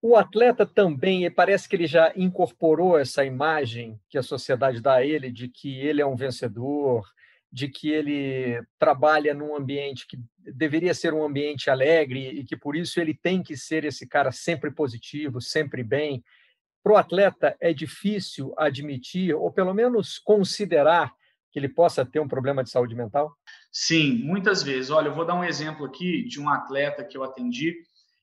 O 0.00 0.16
atleta 0.16 0.64
também, 0.64 1.30
parece 1.30 1.68
que 1.68 1.74
ele 1.76 1.86
já 1.86 2.12
incorporou 2.14 2.98
essa 2.98 3.24
imagem 3.24 3.98
que 4.08 4.16
a 4.16 4.22
sociedade 4.22 4.80
dá 4.80 4.94
a 4.94 5.04
ele 5.04 5.30
de 5.30 5.48
que 5.48 5.80
ele 5.80 6.00
é 6.00 6.06
um 6.06 6.14
vencedor, 6.14 7.04
de 7.50 7.68
que 7.68 7.90
ele 7.90 8.62
trabalha 8.78 9.32
num 9.32 9.56
ambiente 9.56 10.06
que 10.06 10.18
deveria 10.38 10.92
ser 10.92 11.14
um 11.14 11.24
ambiente 11.24 11.70
alegre 11.70 12.28
e 12.28 12.44
que 12.44 12.56
por 12.56 12.76
isso 12.76 13.00
ele 13.00 13.14
tem 13.14 13.42
que 13.42 13.56
ser 13.56 13.84
esse 13.84 14.06
cara 14.06 14.30
sempre 14.30 14.70
positivo, 14.70 15.40
sempre 15.40 15.82
bem. 15.82 16.22
Para 16.82 16.92
o 16.92 16.96
atleta 16.96 17.56
é 17.60 17.72
difícil 17.72 18.54
admitir, 18.56 19.34
ou 19.34 19.50
pelo 19.50 19.74
menos 19.74 20.18
considerar, 20.18 21.12
que 21.50 21.58
ele 21.58 21.68
possa 21.68 22.04
ter 22.04 22.20
um 22.20 22.28
problema 22.28 22.62
de 22.62 22.70
saúde 22.70 22.94
mental? 22.94 23.34
Sim, 23.72 24.22
muitas 24.22 24.62
vezes. 24.62 24.90
Olha, 24.90 25.08
eu 25.08 25.14
vou 25.14 25.24
dar 25.24 25.34
um 25.34 25.44
exemplo 25.44 25.86
aqui 25.86 26.24
de 26.24 26.40
um 26.40 26.48
atleta 26.48 27.04
que 27.04 27.16
eu 27.16 27.24
atendi. 27.24 27.74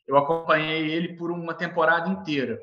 Eu 0.07 0.17
acompanhei 0.17 0.91
ele 0.91 1.15
por 1.15 1.31
uma 1.31 1.53
temporada 1.53 2.07
inteira. 2.07 2.59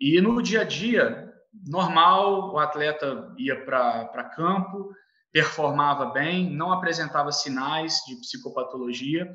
E 0.00 0.20
no 0.20 0.40
dia 0.40 0.60
a 0.60 0.64
dia, 0.64 1.28
normal, 1.66 2.52
o 2.52 2.58
atleta 2.58 3.34
ia 3.36 3.64
para 3.64 4.30
campo, 4.36 4.92
performava 5.32 6.06
bem, 6.06 6.50
não 6.50 6.72
apresentava 6.72 7.32
sinais 7.32 7.94
de 8.06 8.16
psicopatologia. 8.16 9.28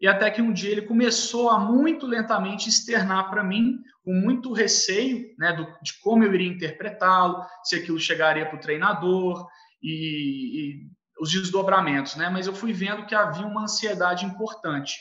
E 0.00 0.06
até 0.06 0.30
que 0.30 0.40
um 0.40 0.52
dia 0.52 0.70
ele 0.70 0.82
começou 0.82 1.50
a 1.50 1.58
muito 1.58 2.06
lentamente 2.06 2.68
externar 2.68 3.30
para 3.30 3.42
mim, 3.42 3.78
com 4.04 4.12
muito 4.12 4.52
receio 4.52 5.34
né, 5.38 5.52
do, 5.52 5.64
de 5.82 6.00
como 6.00 6.22
eu 6.22 6.32
iria 6.32 6.48
interpretá-lo, 6.48 7.44
se 7.64 7.76
aquilo 7.76 7.98
chegaria 7.98 8.46
para 8.46 8.56
o 8.56 8.60
treinador 8.60 9.46
e, 9.82 9.90
e 9.90 10.86
os 11.20 11.30
desdobramentos. 11.32 12.14
Né? 12.14 12.28
Mas 12.28 12.46
eu 12.46 12.54
fui 12.54 12.72
vendo 12.72 13.06
que 13.06 13.14
havia 13.14 13.46
uma 13.46 13.62
ansiedade 13.62 14.24
importante. 14.24 14.96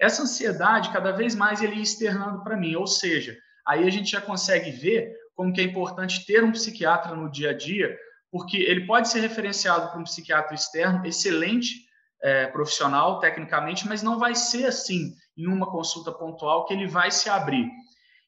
Essa 0.00 0.22
ansiedade, 0.22 0.92
cada 0.92 1.10
vez 1.10 1.34
mais, 1.34 1.60
ele 1.60 1.74
ia 1.76 1.82
externando 1.82 2.42
para 2.44 2.56
mim. 2.56 2.76
Ou 2.76 2.86
seja, 2.86 3.36
aí 3.66 3.84
a 3.84 3.90
gente 3.90 4.10
já 4.12 4.20
consegue 4.20 4.70
ver 4.70 5.12
como 5.34 5.52
que 5.52 5.60
é 5.60 5.64
importante 5.64 6.24
ter 6.24 6.44
um 6.44 6.52
psiquiatra 6.52 7.16
no 7.16 7.30
dia 7.30 7.50
a 7.50 7.56
dia 7.56 7.96
porque 8.30 8.58
ele 8.58 8.86
pode 8.86 9.08
ser 9.08 9.20
referenciado 9.20 9.90
para 9.90 9.98
um 9.98 10.04
psiquiatra 10.04 10.54
externo, 10.54 11.06
excelente 11.06 11.86
é, 12.22 12.46
profissional 12.46 13.18
tecnicamente, 13.20 13.86
mas 13.86 14.02
não 14.02 14.18
vai 14.18 14.34
ser 14.34 14.66
assim 14.66 15.14
em 15.36 15.46
uma 15.46 15.70
consulta 15.70 16.12
pontual 16.12 16.66
que 16.66 16.74
ele 16.74 16.86
vai 16.86 17.10
se 17.10 17.30
abrir. 17.30 17.68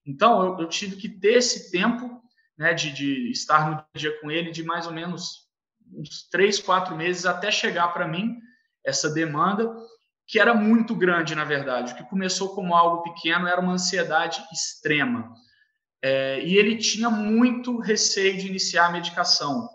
Então, 0.07 0.45
eu, 0.45 0.61
eu 0.61 0.69
tive 0.69 0.97
que 0.97 1.09
ter 1.09 1.35
esse 1.35 1.71
tempo 1.71 2.21
né, 2.57 2.73
de, 2.73 2.93
de, 2.93 3.31
estar 3.31 3.71
no 3.71 3.85
dia 3.99 4.19
com 4.21 4.31
ele, 4.31 4.51
de 4.51 4.63
mais 4.63 4.87
ou 4.87 4.93
menos 4.93 5.49
uns 5.93 6.29
três, 6.31 6.61
quatro 6.61 6.97
meses, 6.97 7.27
até 7.27 7.51
chegar 7.51 7.89
para 7.89 8.07
mim 8.07 8.39
essa 8.85 9.11
demanda, 9.11 9.75
que 10.27 10.39
era 10.39 10.55
muito 10.55 10.95
grande, 10.95 11.35
na 11.35 11.45
verdade. 11.45 11.93
O 11.93 11.97
que 11.97 12.09
começou 12.09 12.55
como 12.55 12.75
algo 12.75 13.03
pequeno 13.03 13.49
era 13.49 13.61
uma 13.61 13.73
ansiedade 13.73 14.41
extrema. 14.53 15.35
É, 16.03 16.41
e 16.43 16.57
ele 16.57 16.79
tinha 16.79 17.11
muito 17.11 17.79
receio 17.79 18.39
de 18.39 18.47
iniciar 18.47 18.87
a 18.87 18.93
medicação 18.93 19.69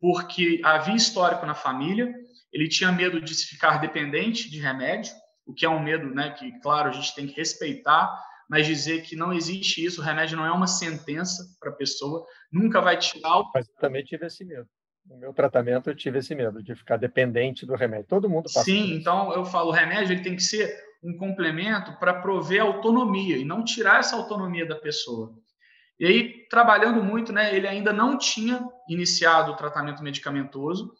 porque 0.00 0.60
havia 0.64 0.94
histórico 0.94 1.46
na 1.46 1.54
família, 1.54 2.12
ele 2.52 2.68
tinha 2.68 2.92
medo 2.92 3.20
de 3.20 3.34
se 3.34 3.46
ficar 3.46 3.78
dependente 3.78 4.50
de 4.50 4.58
remédio, 4.58 5.12
o 5.46 5.54
que 5.54 5.64
é 5.64 5.68
um 5.68 5.82
medo 5.82 6.06
né, 6.14 6.30
que, 6.30 6.58
claro, 6.60 6.88
a 6.88 6.92
gente 6.92 7.14
tem 7.14 7.26
que 7.26 7.36
respeitar, 7.36 8.12
mas 8.48 8.66
dizer 8.66 9.02
que 9.02 9.16
não 9.16 9.32
existe 9.32 9.84
isso, 9.84 10.00
o 10.00 10.04
remédio 10.04 10.36
não 10.36 10.46
é 10.46 10.52
uma 10.52 10.66
sentença 10.66 11.42
para 11.60 11.70
a 11.70 11.74
pessoa, 11.74 12.24
nunca 12.52 12.80
vai 12.80 12.98
tirar 12.98 13.38
o... 13.38 13.50
Mas 13.54 13.68
eu 13.68 13.74
também 13.76 14.04
tive 14.04 14.26
esse 14.26 14.44
medo. 14.44 14.66
No 15.04 15.16
meu 15.18 15.32
tratamento, 15.32 15.88
eu 15.88 15.94
tive 15.94 16.18
esse 16.18 16.34
medo 16.34 16.62
de 16.62 16.74
ficar 16.74 16.96
dependente 16.96 17.64
do 17.64 17.76
remédio. 17.76 18.06
Todo 18.08 18.28
mundo 18.28 18.44
passa 18.44 18.64
Sim, 18.64 18.94
então 18.94 19.32
eu 19.32 19.44
falo, 19.44 19.68
o 19.68 19.72
remédio 19.72 20.12
ele 20.12 20.22
tem 20.22 20.34
que 20.34 20.42
ser 20.42 20.76
um 21.02 21.16
complemento 21.16 21.96
para 21.98 22.20
prover 22.20 22.60
autonomia 22.60 23.36
e 23.36 23.44
não 23.44 23.62
tirar 23.62 24.00
essa 24.00 24.16
autonomia 24.16 24.66
da 24.66 24.74
pessoa. 24.74 25.32
E 25.98 26.06
aí, 26.06 26.46
trabalhando 26.50 27.02
muito, 27.02 27.32
né, 27.32 27.54
ele 27.54 27.66
ainda 27.66 27.92
não 27.92 28.18
tinha 28.18 28.66
iniciado 28.88 29.52
o 29.52 29.56
tratamento 29.56 30.02
medicamentoso, 30.02 30.92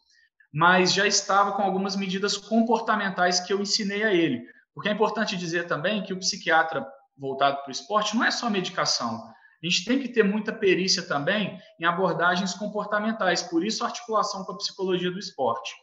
mas 0.52 0.92
já 0.92 1.06
estava 1.06 1.52
com 1.52 1.62
algumas 1.62 1.96
medidas 1.96 2.36
comportamentais 2.36 3.40
que 3.40 3.52
eu 3.52 3.60
ensinei 3.60 4.04
a 4.04 4.12
ele. 4.12 4.42
Porque 4.74 4.88
é 4.88 4.92
importante 4.92 5.36
dizer 5.36 5.66
também 5.66 6.02
que 6.02 6.12
o 6.12 6.18
psiquiatra 6.18 6.86
voltado 7.16 7.58
para 7.58 7.68
o 7.68 7.72
esporte 7.72 8.14
não 8.14 8.24
é 8.24 8.30
só 8.30 8.48
medicação. 8.48 9.22
A 9.62 9.66
gente 9.66 9.84
tem 9.84 9.98
que 9.98 10.08
ter 10.08 10.22
muita 10.22 10.52
perícia 10.52 11.02
também 11.02 11.58
em 11.80 11.84
abordagens 11.84 12.54
comportamentais, 12.54 13.42
por 13.42 13.64
isso 13.64 13.84
a 13.84 13.88
articulação 13.88 14.44
com 14.44 14.52
a 14.52 14.56
psicologia 14.56 15.10
do 15.10 15.18
esporte. 15.18 15.74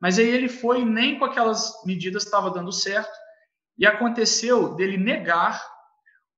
Mas 0.00 0.18
aí 0.18 0.28
ele 0.28 0.48
foi 0.48 0.84
nem 0.84 1.18
com 1.18 1.24
aquelas 1.24 1.82
medidas 1.84 2.24
estava 2.24 2.50
dando 2.50 2.72
certo, 2.72 3.12
e 3.76 3.86
aconteceu 3.86 4.74
dele 4.74 4.96
negar 4.96 5.73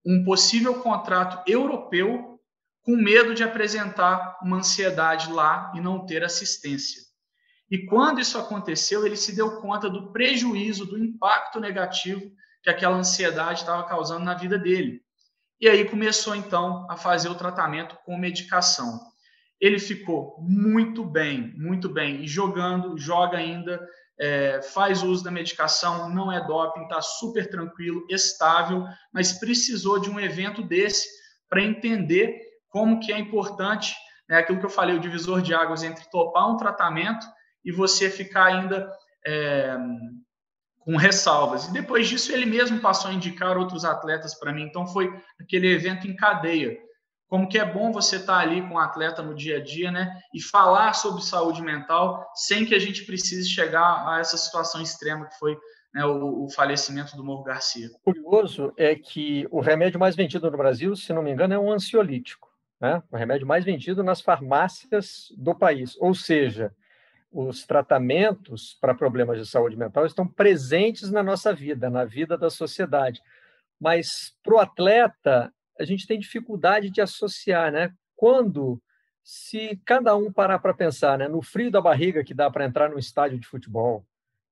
um 0.06 0.24
possível 0.24 0.80
contrato 0.82 1.42
europeu 1.50 2.40
com 2.82 2.96
medo 2.96 3.34
de 3.34 3.42
apresentar 3.42 4.38
uma 4.40 4.58
ansiedade 4.58 5.32
lá 5.32 5.72
e 5.74 5.80
não 5.80 6.06
ter 6.06 6.22
assistência. 6.22 7.02
E 7.68 7.84
quando 7.84 8.20
isso 8.20 8.38
aconteceu, 8.38 9.04
ele 9.04 9.16
se 9.16 9.34
deu 9.34 9.60
conta 9.60 9.90
do 9.90 10.12
prejuízo, 10.12 10.86
do 10.86 10.96
impacto 10.96 11.58
negativo 11.58 12.30
que 12.62 12.70
aquela 12.70 12.96
ansiedade 12.96 13.60
estava 13.60 13.82
causando 13.82 14.24
na 14.24 14.34
vida 14.34 14.56
dele. 14.56 15.02
E 15.60 15.68
aí 15.68 15.84
começou 15.88 16.36
então 16.36 16.86
a 16.88 16.96
fazer 16.96 17.28
o 17.28 17.34
tratamento 17.34 17.98
com 18.04 18.16
medicação. 18.16 19.00
Ele 19.60 19.80
ficou 19.80 20.36
muito 20.40 21.04
bem, 21.04 21.52
muito 21.56 21.88
bem, 21.88 22.22
e 22.22 22.28
jogando, 22.28 22.96
joga 22.96 23.38
ainda, 23.38 23.84
é, 24.18 24.62
faz 24.62 25.02
uso 25.02 25.22
da 25.22 25.30
medicação, 25.30 26.08
não 26.08 26.32
é 26.32 26.44
doping, 26.46 26.82
está 26.82 27.00
super 27.02 27.48
tranquilo, 27.50 28.06
estável, 28.08 28.84
mas 29.12 29.32
precisou 29.38 30.00
de 30.00 30.10
um 30.10 30.18
evento 30.18 30.62
desse 30.62 31.06
para 31.48 31.62
entender 31.62 32.40
como 32.68 33.00
que 33.00 33.12
é 33.12 33.18
importante 33.18 33.94
né, 34.28 34.38
aquilo 34.38 34.58
que 34.58 34.66
eu 34.66 34.70
falei, 34.70 34.96
o 34.96 35.00
divisor 35.00 35.40
de 35.40 35.54
águas 35.54 35.82
entre 35.82 36.08
topar 36.10 36.50
um 36.50 36.56
tratamento 36.56 37.26
e 37.64 37.72
você 37.72 38.10
ficar 38.10 38.46
ainda 38.46 38.90
é, 39.26 39.76
com 40.80 40.96
ressalvas. 40.96 41.66
E 41.66 41.72
depois 41.72 42.08
disso, 42.08 42.32
ele 42.32 42.46
mesmo 42.46 42.80
passou 42.80 43.10
a 43.10 43.14
indicar 43.14 43.56
outros 43.56 43.84
atletas 43.84 44.34
para 44.38 44.52
mim. 44.52 44.62
Então, 44.62 44.86
foi 44.86 45.12
aquele 45.40 45.72
evento 45.72 46.06
em 46.06 46.14
cadeia 46.14 46.76
como 47.28 47.48
que 47.48 47.58
é 47.58 47.64
bom 47.64 47.92
você 47.92 48.16
estar 48.16 48.38
tá 48.38 48.40
ali 48.40 48.62
com 48.62 48.74
o 48.74 48.78
atleta 48.78 49.22
no 49.22 49.34
dia 49.34 49.58
a 49.58 49.62
dia, 49.62 49.90
né? 49.90 50.20
E 50.32 50.40
falar 50.40 50.92
sobre 50.94 51.22
saúde 51.22 51.60
mental 51.60 52.24
sem 52.34 52.64
que 52.64 52.74
a 52.74 52.78
gente 52.78 53.04
precise 53.04 53.48
chegar 53.48 54.08
a 54.08 54.20
essa 54.20 54.36
situação 54.36 54.80
extrema 54.80 55.26
que 55.26 55.38
foi 55.38 55.56
né, 55.92 56.04
o, 56.04 56.44
o, 56.44 56.50
falecimento 56.50 57.16
do 57.16 57.24
Morro 57.24 57.42
Garcia. 57.42 57.88
O 58.04 58.12
curioso 58.12 58.72
é 58.76 58.94
que 58.94 59.46
o 59.50 59.60
remédio 59.60 59.98
mais 59.98 60.14
vendido 60.14 60.50
no 60.50 60.56
Brasil, 60.56 60.94
se 60.94 61.12
não 61.12 61.22
me 61.22 61.32
engano, 61.32 61.54
é 61.54 61.58
um 61.58 61.72
ansiolítico, 61.72 62.48
né? 62.80 63.02
O 63.10 63.16
remédio 63.16 63.46
mais 63.46 63.64
vendido 63.64 64.04
nas 64.04 64.20
farmácias 64.20 65.28
do 65.36 65.54
país. 65.54 65.96
Ou 65.98 66.14
seja, 66.14 66.72
os 67.32 67.66
tratamentos 67.66 68.76
para 68.80 68.94
problemas 68.94 69.38
de 69.38 69.46
saúde 69.46 69.76
mental 69.76 70.06
estão 70.06 70.26
presentes 70.26 71.10
na 71.10 71.22
nossa 71.22 71.52
vida, 71.52 71.90
na 71.90 72.04
vida 72.04 72.38
da 72.38 72.50
sociedade. 72.50 73.20
Mas 73.80 74.34
para 74.42 74.54
o 74.54 74.58
atleta, 74.58 75.52
a 75.78 75.84
gente 75.84 76.06
tem 76.06 76.18
dificuldade 76.18 76.90
de 76.90 77.00
associar, 77.00 77.70
né? 77.70 77.92
Quando, 78.14 78.80
se 79.22 79.80
cada 79.84 80.16
um 80.16 80.32
parar 80.32 80.58
para 80.58 80.74
pensar, 80.74 81.18
né, 81.18 81.28
no 81.28 81.42
frio 81.42 81.70
da 81.70 81.80
barriga 81.80 82.24
que 82.24 82.34
dá 82.34 82.50
para 82.50 82.64
entrar 82.64 82.88
num 82.88 82.98
estádio 82.98 83.38
de 83.38 83.46
futebol, 83.46 84.06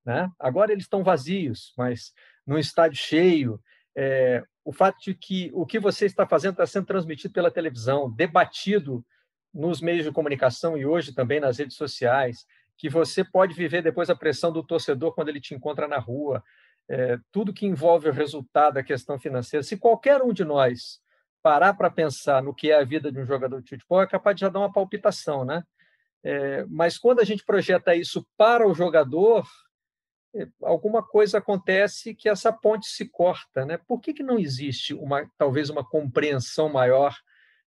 né? 0.05 0.31
Agora 0.39 0.73
eles 0.73 0.85
estão 0.85 1.03
vazios, 1.03 1.73
mas 1.77 2.13
num 2.47 2.59
estádio 2.59 2.99
cheio, 2.99 3.61
é, 3.97 4.43
o 4.65 4.73
fato 4.73 4.99
de 5.01 5.15
que 5.15 5.51
o 5.55 5.65
que 5.65 5.79
você 5.79 6.07
está 6.07 6.27
fazendo 6.27 6.53
está 6.53 6.67
sendo 6.67 6.87
transmitido 6.87 7.33
pela 7.33 7.51
televisão, 7.51 8.11
debatido 8.11 9.05
nos 9.53 9.81
meios 9.81 10.05
de 10.05 10.13
comunicação 10.13 10.77
e 10.77 10.85
hoje 10.85 11.15
também 11.15 11.39
nas 11.39 11.59
redes 11.59 11.77
sociais, 11.77 12.45
que 12.77 12.89
você 12.89 13.23
pode 13.23 13.55
viver 13.55 13.83
depois 13.83 14.11
a 14.11 14.17
pressão 14.17 14.53
do 14.53 14.65
torcedor 14.65 15.15
quando 15.15 15.29
ele 15.29 15.41
te 15.41 15.55
encontra 15.55 15.87
na 15.87 15.99
rua, 15.99 16.43
é, 16.89 17.19
tudo 17.31 17.53
que 17.53 17.67
envolve 17.67 18.09
o 18.09 18.13
resultado, 18.13 18.79
a 18.79 18.83
questão 18.83 19.19
financeira. 19.19 19.63
Se 19.63 19.77
qualquer 19.77 20.21
um 20.23 20.33
de 20.33 20.45
nós 20.45 21.01
parar 21.45 21.75
para 21.75 21.91
pensar 21.91 22.43
no 22.43 22.55
que 22.55 22.71
é 22.71 22.81
a 22.81 22.85
vida 22.85 23.13
de 23.13 23.21
um 23.21 23.27
jogador 23.27 23.61
de 23.61 23.69
futebol, 23.69 24.01
é 24.01 24.07
capaz 24.07 24.35
de 24.35 24.41
já 24.41 24.49
dar 24.49 24.61
uma 24.61 24.73
palpitação, 24.73 25.45
né? 25.45 25.63
É, 26.25 26.65
mas 26.71 26.97
quando 26.97 27.21
a 27.21 27.25
gente 27.25 27.45
projeta 27.45 27.95
isso 27.95 28.27
para 28.35 28.67
o 28.67 28.73
jogador, 28.73 29.47
é, 30.35 30.49
alguma 30.63 31.03
coisa 31.03 31.37
acontece 31.37 32.15
que 32.15 32.31
essa 32.31 32.51
ponte 32.51 32.87
se 32.87 33.11
corta, 33.11 33.67
né? 33.67 33.79
Por 33.87 34.01
que, 34.01 34.15
que 34.15 34.23
não 34.23 34.39
existe 34.39 34.95
uma 34.95 35.29
talvez 35.37 35.69
uma 35.69 35.87
compreensão 35.87 36.71
maior 36.71 37.15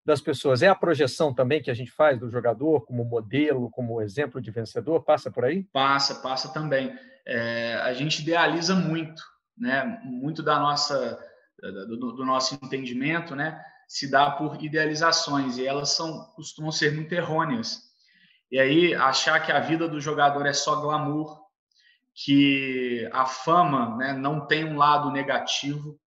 das 0.03 0.21
pessoas? 0.21 0.63
É 0.63 0.67
a 0.67 0.73
projeção 0.73 1.31
também 1.31 1.61
que 1.61 1.69
a 1.69 1.75
gente 1.75 1.91
faz 1.91 2.19
do 2.19 2.31
jogador 2.31 2.83
como 2.83 3.05
modelo, 3.05 3.69
como 3.69 4.01
exemplo 4.01 4.41
de 4.41 4.49
vencedor? 4.49 5.03
Passa 5.03 5.29
por 5.29 5.45
aí? 5.45 5.65
Passa, 5.71 6.15
passa 6.15 6.51
também. 6.51 6.97
É, 7.27 7.75
a 7.75 7.93
gente 7.93 8.23
idealiza 8.23 8.73
muito, 8.73 9.21
né? 9.55 10.01
Muito 10.03 10.41
da 10.41 10.57
nossa 10.57 11.23
do, 11.61 12.13
do 12.13 12.25
nosso 12.25 12.55
entendimento, 12.55 13.35
né? 13.35 13.63
Se 13.87 14.09
dá 14.09 14.31
por 14.31 14.63
idealizações 14.63 15.57
e 15.57 15.65
elas 15.65 15.95
são 15.95 16.25
costumam 16.35 16.71
ser 16.71 16.93
muito 16.93 17.13
errôneas. 17.13 17.87
E 18.51 18.59
aí 18.59 18.93
achar 18.93 19.39
que 19.39 19.51
a 19.51 19.59
vida 19.59 19.87
do 19.87 19.99
jogador 19.99 20.45
é 20.45 20.53
só 20.53 20.79
glamour, 20.79 21.41
que 22.13 23.09
a 23.11 23.25
fama 23.25 23.95
né, 23.97 24.13
não 24.13 24.45
tem 24.45 24.65
um 24.65 24.77
lado 24.77 25.11
negativo, 25.11 25.99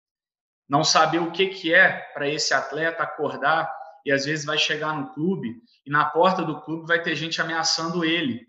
não 0.68 0.82
saber 0.82 1.18
o 1.18 1.30
que, 1.30 1.48
que 1.48 1.74
é 1.74 1.90
para 2.14 2.28
esse 2.28 2.54
atleta 2.54 3.02
acordar 3.02 3.70
e 4.04 4.10
às 4.10 4.24
vezes 4.24 4.44
vai 4.44 4.56
chegar 4.56 4.94
no 4.94 5.12
clube 5.12 5.56
e 5.84 5.90
na 5.90 6.04
porta 6.04 6.42
do 6.42 6.60
clube 6.62 6.86
vai 6.86 7.02
ter 7.02 7.14
gente 7.14 7.40
ameaçando 7.40 8.04
ele 8.04 8.48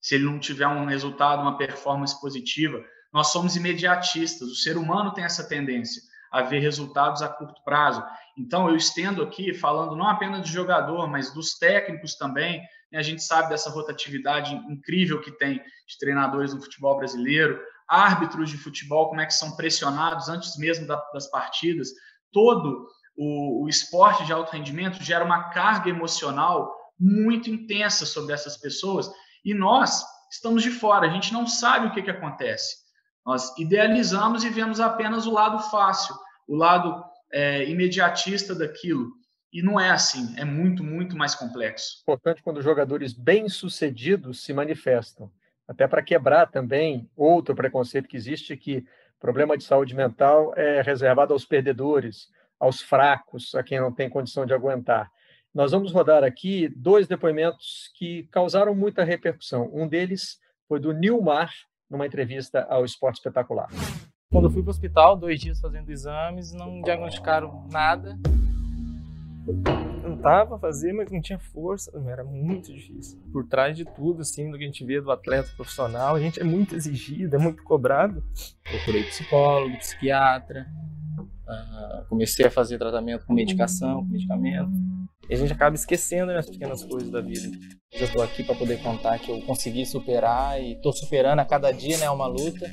se 0.00 0.14
ele 0.14 0.24
não 0.24 0.38
tiver 0.38 0.68
um 0.68 0.84
resultado, 0.84 1.40
uma 1.40 1.56
performance 1.56 2.18
positiva. 2.20 2.84
Nós 3.12 3.32
somos 3.32 3.56
imediatistas, 3.56 4.48
o 4.48 4.54
ser 4.54 4.76
humano 4.76 5.12
tem 5.14 5.24
essa 5.24 5.48
tendência 5.48 6.02
a 6.34 6.42
ver 6.42 6.58
resultados 6.58 7.22
a 7.22 7.28
curto 7.28 7.62
prazo. 7.62 8.04
Então, 8.36 8.68
eu 8.68 8.74
estendo 8.74 9.22
aqui 9.22 9.54
falando 9.54 9.94
não 9.94 10.08
apenas 10.08 10.44
de 10.44 10.52
jogador, 10.52 11.06
mas 11.06 11.32
dos 11.32 11.56
técnicos 11.56 12.16
também. 12.16 12.60
Né? 12.90 12.98
A 12.98 13.02
gente 13.02 13.22
sabe 13.22 13.50
dessa 13.50 13.70
rotatividade 13.70 14.52
incrível 14.68 15.20
que 15.20 15.30
tem 15.30 15.58
de 15.58 15.98
treinadores 16.00 16.52
no 16.52 16.60
futebol 16.60 16.96
brasileiro, 16.96 17.60
árbitros 17.88 18.50
de 18.50 18.58
futebol, 18.58 19.08
como 19.08 19.20
é 19.20 19.26
que 19.26 19.32
são 19.32 19.54
pressionados 19.54 20.28
antes 20.28 20.58
mesmo 20.58 20.88
das 20.88 21.30
partidas. 21.30 21.90
Todo 22.32 22.88
o, 23.16 23.64
o 23.64 23.68
esporte 23.68 24.26
de 24.26 24.32
alto 24.32 24.50
rendimento 24.50 25.00
gera 25.04 25.24
uma 25.24 25.50
carga 25.50 25.88
emocional 25.88 26.74
muito 26.98 27.48
intensa 27.48 28.04
sobre 28.04 28.32
essas 28.32 28.56
pessoas 28.56 29.08
e 29.44 29.54
nós 29.54 30.04
estamos 30.32 30.64
de 30.64 30.70
fora, 30.72 31.06
a 31.06 31.10
gente 31.10 31.32
não 31.32 31.46
sabe 31.46 31.86
o 31.86 31.92
que, 31.92 32.02
que 32.02 32.10
acontece. 32.10 32.83
Nós 33.24 33.56
idealizamos 33.58 34.44
e 34.44 34.50
vemos 34.50 34.80
apenas 34.80 35.26
o 35.26 35.32
lado 35.32 35.58
fácil 35.70 36.14
o 36.46 36.54
lado 36.54 37.04
é, 37.32 37.64
imediatista 37.64 38.54
daquilo. 38.54 39.12
E 39.52 39.62
não 39.62 39.78
é 39.78 39.90
assim, 39.90 40.34
é 40.36 40.44
muito, 40.44 40.82
muito 40.82 41.16
mais 41.16 41.34
complexo. 41.34 42.02
Importante 42.02 42.42
quando 42.42 42.60
jogadores 42.60 43.12
bem-sucedidos 43.12 44.42
se 44.42 44.52
manifestam, 44.52 45.30
até 45.66 45.86
para 45.86 46.02
quebrar 46.02 46.50
também 46.50 47.08
outro 47.16 47.54
preconceito 47.54 48.08
que 48.08 48.16
existe, 48.16 48.56
que 48.56 48.84
problema 49.20 49.56
de 49.56 49.64
saúde 49.64 49.94
mental 49.94 50.52
é 50.56 50.82
reservado 50.82 51.32
aos 51.32 51.44
perdedores, 51.44 52.28
aos 52.58 52.82
fracos, 52.82 53.54
a 53.54 53.62
quem 53.62 53.80
não 53.80 53.92
tem 53.92 54.10
condição 54.10 54.44
de 54.44 54.52
aguentar. 54.52 55.10
Nós 55.54 55.70
vamos 55.70 55.92
rodar 55.92 56.24
aqui 56.24 56.68
dois 56.68 57.06
depoimentos 57.06 57.92
que 57.94 58.24
causaram 58.24 58.74
muita 58.74 59.04
repercussão. 59.04 59.70
Um 59.72 59.86
deles 59.86 60.40
foi 60.66 60.80
do 60.80 60.92
Nilmar, 60.92 61.52
numa 61.90 62.06
entrevista 62.06 62.66
ao 62.68 62.84
Esporte 62.84 63.16
Espetacular. 63.16 63.68
Quando 64.30 64.46
eu 64.46 64.50
fui 64.50 64.62
para 64.62 64.70
o 64.70 64.70
hospital, 64.70 65.16
dois 65.16 65.40
dias 65.40 65.60
fazendo 65.60 65.90
exames, 65.90 66.52
não 66.52 66.82
diagnosticaram 66.82 67.68
nada. 67.70 68.18
Tentava 70.02 70.58
fazer, 70.58 70.92
mas 70.92 71.10
não 71.10 71.20
tinha 71.20 71.38
força, 71.38 71.90
era 72.08 72.24
muito 72.24 72.72
difícil. 72.72 73.20
Por 73.32 73.46
trás 73.46 73.76
de 73.76 73.84
tudo, 73.84 74.22
assim, 74.22 74.50
do 74.50 74.58
que 74.58 74.64
a 74.64 74.66
gente 74.66 74.84
vê 74.84 75.00
do 75.00 75.12
atleta 75.12 75.50
profissional, 75.54 76.16
a 76.16 76.20
gente 76.20 76.40
é 76.40 76.44
muito 76.44 76.74
exigido, 76.74 77.36
é 77.36 77.38
muito 77.38 77.62
cobrado. 77.62 78.24
Procurei 78.62 79.04
psicólogo, 79.04 79.76
psiquiatra, 79.78 80.66
uh, 81.18 82.08
comecei 82.08 82.46
a 82.46 82.50
fazer 82.50 82.78
tratamento 82.78 83.26
com 83.26 83.34
medicação, 83.34 84.04
com 84.04 84.10
medicamento. 84.10 84.70
E 85.28 85.34
a 85.34 85.36
gente 85.36 85.52
acaba 85.52 85.74
esquecendo 85.74 86.32
né, 86.32 86.38
as 86.38 86.48
pequenas 86.48 86.84
coisas 86.84 87.10
da 87.10 87.20
vida. 87.20 87.56
Eu 87.92 88.06
estou 88.06 88.22
aqui 88.22 88.42
para 88.42 88.54
poder 88.54 88.82
contar 88.82 89.18
que 89.18 89.30
eu 89.30 89.40
consegui 89.42 89.86
superar 89.86 90.60
e 90.60 90.72
estou 90.72 90.92
superando 90.92 91.40
a 91.40 91.44
cada 91.44 91.72
dia, 91.72 91.96
né? 91.98 92.06
É 92.06 92.10
uma 92.10 92.26
luta. 92.26 92.70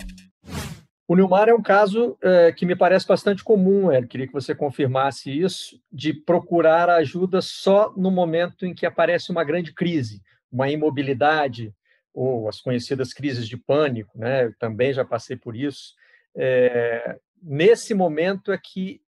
O 1.07 1.15
Nilmar 1.15 1.49
é 1.49 1.53
um 1.53 1.61
caso 1.61 2.17
é, 2.23 2.51
que 2.51 2.65
me 2.65 2.75
parece 2.75 3.05
bastante 3.05 3.43
comum, 3.43 3.91
Ed. 3.91 4.07
Queria 4.07 4.27
que 4.27 4.33
você 4.33 4.55
confirmasse 4.55 5.29
isso, 5.29 5.77
de 5.91 6.13
procurar 6.13 6.89
ajuda 6.89 7.41
só 7.41 7.93
no 7.95 8.09
momento 8.09 8.65
em 8.65 8.73
que 8.73 8.85
aparece 8.85 9.31
uma 9.31 9.43
grande 9.43 9.73
crise, 9.73 10.21
uma 10.51 10.69
imobilidade, 10.69 11.73
ou 12.13 12.47
as 12.47 12.59
conhecidas 12.59 13.13
crises 13.13 13.47
de 13.47 13.57
pânico, 13.57 14.17
né? 14.17 14.45
Eu 14.45 14.55
também 14.57 14.93
já 14.93 15.05
passei 15.05 15.35
por 15.35 15.55
isso. 15.55 15.95
É, 16.35 17.17
nesse 17.41 17.93
momento 17.93 18.51
é 18.51 18.57
que 18.57 19.01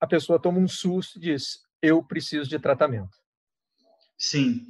a 0.00 0.06
pessoa 0.06 0.40
toma 0.40 0.58
um 0.58 0.68
susto 0.68 1.18
e 1.18 1.22
diz: 1.22 1.60
Eu 1.82 2.02
preciso 2.02 2.48
de 2.48 2.58
tratamento. 2.58 3.16
Sim. 4.16 4.66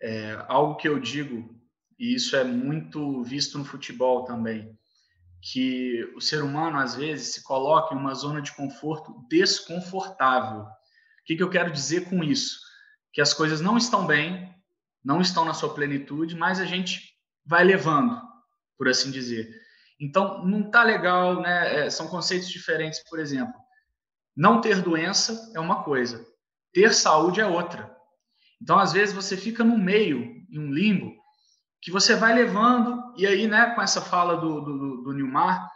É, 0.00 0.44
algo 0.48 0.76
que 0.76 0.88
eu 0.88 0.98
digo, 0.98 1.54
e 1.98 2.14
isso 2.14 2.36
é 2.36 2.44
muito 2.44 3.22
visto 3.22 3.58
no 3.58 3.64
futebol 3.64 4.24
também 4.24 4.76
que 5.52 6.12
o 6.16 6.20
ser 6.20 6.42
humano, 6.42 6.78
às 6.78 6.96
vezes, 6.96 7.34
se 7.34 7.44
coloca 7.44 7.94
em 7.94 7.98
uma 7.98 8.14
zona 8.14 8.42
de 8.42 8.52
conforto 8.52 9.24
desconfortável. 9.28 10.62
O 10.62 11.24
que, 11.24 11.36
que 11.36 11.42
eu 11.42 11.50
quero 11.50 11.70
dizer 11.70 12.08
com 12.08 12.24
isso? 12.24 12.58
Que 13.12 13.20
as 13.20 13.32
coisas 13.32 13.60
não 13.60 13.76
estão 13.76 14.06
bem, 14.06 14.52
não 15.04 15.20
estão 15.20 15.44
na 15.44 15.54
sua 15.54 15.72
plenitude, 15.72 16.34
mas 16.34 16.58
a 16.58 16.64
gente 16.64 17.14
vai 17.44 17.62
levando, 17.62 18.20
por 18.76 18.88
assim 18.88 19.10
dizer. 19.10 19.48
Então, 20.00 20.44
não 20.44 20.66
está 20.66 20.82
legal, 20.82 21.40
né? 21.40 21.86
É, 21.86 21.90
são 21.90 22.08
conceitos 22.08 22.48
diferentes, 22.48 23.02
por 23.08 23.20
exemplo. 23.20 23.54
Não 24.36 24.60
ter 24.60 24.82
doença 24.82 25.52
é 25.54 25.60
uma 25.60 25.84
coisa, 25.84 26.26
ter 26.76 26.92
saúde 26.92 27.40
é 27.40 27.46
outra. 27.46 27.90
Então, 28.60 28.78
às 28.78 28.92
vezes, 28.92 29.14
você 29.14 29.34
fica 29.34 29.64
no 29.64 29.78
meio, 29.78 30.20
em 30.50 30.58
um 30.58 30.70
limbo, 30.70 31.10
que 31.80 31.90
você 31.90 32.14
vai 32.14 32.34
levando, 32.34 33.14
e 33.16 33.26
aí, 33.26 33.46
né, 33.46 33.70
com 33.74 33.80
essa 33.80 34.02
fala 34.02 34.36
do, 34.36 34.60
do, 34.60 35.02
do 35.02 35.12
Nilmar, 35.14 35.70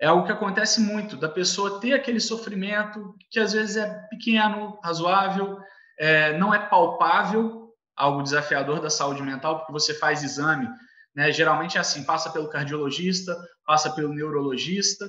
é 0.00 0.08
algo 0.08 0.26
que 0.26 0.32
acontece 0.32 0.80
muito, 0.80 1.16
da 1.16 1.28
pessoa 1.28 1.78
ter 1.78 1.92
aquele 1.92 2.18
sofrimento 2.18 3.14
que 3.30 3.38
às 3.38 3.52
vezes 3.52 3.76
é 3.76 3.88
pequeno, 4.10 4.76
razoável, 4.82 5.56
é, 6.00 6.36
não 6.36 6.52
é 6.52 6.58
palpável, 6.58 7.72
algo 7.96 8.20
desafiador 8.20 8.80
da 8.80 8.90
saúde 8.90 9.22
mental, 9.22 9.58
porque 9.58 9.72
você 9.72 9.94
faz 9.94 10.24
exame, 10.24 10.68
né, 11.14 11.30
geralmente 11.30 11.78
é 11.78 11.80
assim, 11.80 12.02
passa 12.02 12.28
pelo 12.28 12.48
cardiologista, 12.48 13.36
passa 13.64 13.88
pelo 13.94 14.12
neurologista, 14.12 15.08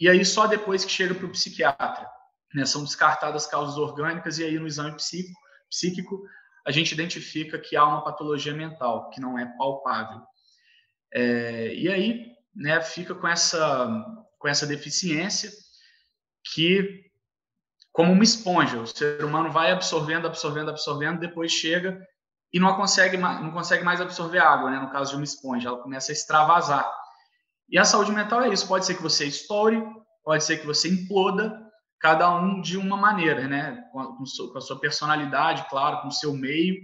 e 0.00 0.08
aí 0.08 0.24
só 0.24 0.48
depois 0.48 0.84
que 0.84 0.90
chega 0.90 1.14
para 1.14 1.26
o 1.26 1.30
psiquiatra. 1.30 2.10
Né, 2.54 2.66
são 2.66 2.84
descartadas 2.84 3.46
causas 3.46 3.78
orgânicas, 3.78 4.38
e 4.38 4.44
aí 4.44 4.58
no 4.58 4.66
exame 4.66 4.94
psíquico, 4.96 5.40
psíquico 5.70 6.22
a 6.66 6.70
gente 6.70 6.92
identifica 6.92 7.58
que 7.58 7.76
há 7.76 7.84
uma 7.84 8.04
patologia 8.04 8.54
mental 8.54 9.10
que 9.10 9.20
não 9.20 9.38
é 9.38 9.46
palpável. 9.56 10.20
É, 11.12 11.74
e 11.74 11.88
aí, 11.88 12.32
né, 12.54 12.80
fica 12.80 13.14
com 13.14 13.26
essa, 13.26 13.88
com 14.38 14.48
essa 14.48 14.66
deficiência 14.66 15.50
que, 16.54 17.04
como 17.92 18.12
uma 18.12 18.24
esponja, 18.24 18.78
o 18.78 18.86
ser 18.86 19.24
humano 19.24 19.50
vai 19.50 19.72
absorvendo, 19.72 20.26
absorvendo, 20.26 20.70
absorvendo, 20.70 21.20
depois 21.20 21.52
chega 21.52 22.00
e 22.52 22.60
não 22.60 22.76
consegue, 22.76 23.16
não 23.16 23.50
consegue 23.50 23.82
mais 23.82 24.00
absorver 24.00 24.38
água, 24.38 24.70
né, 24.70 24.78
no 24.78 24.90
caso 24.90 25.10
de 25.10 25.16
uma 25.16 25.24
esponja, 25.24 25.68
ela 25.68 25.82
começa 25.82 26.12
a 26.12 26.14
extravasar. 26.14 26.90
E 27.68 27.78
a 27.78 27.84
saúde 27.84 28.12
mental 28.12 28.42
é 28.42 28.48
isso, 28.50 28.68
pode 28.68 28.84
ser 28.84 28.94
que 28.94 29.02
você 29.02 29.24
estoure, 29.24 29.82
pode 30.22 30.44
ser 30.44 30.58
que 30.58 30.66
você 30.66 30.88
imploda, 30.88 31.58
cada 32.02 32.34
um 32.34 32.60
de 32.60 32.76
uma 32.76 32.96
maneira, 32.96 33.46
né? 33.46 33.84
Com 33.92 34.00
a, 34.00 34.16
com 34.16 34.58
a 34.58 34.60
sua 34.60 34.80
personalidade, 34.80 35.64
claro, 35.70 36.02
com 36.02 36.08
o 36.08 36.12
seu 36.12 36.34
meio. 36.34 36.82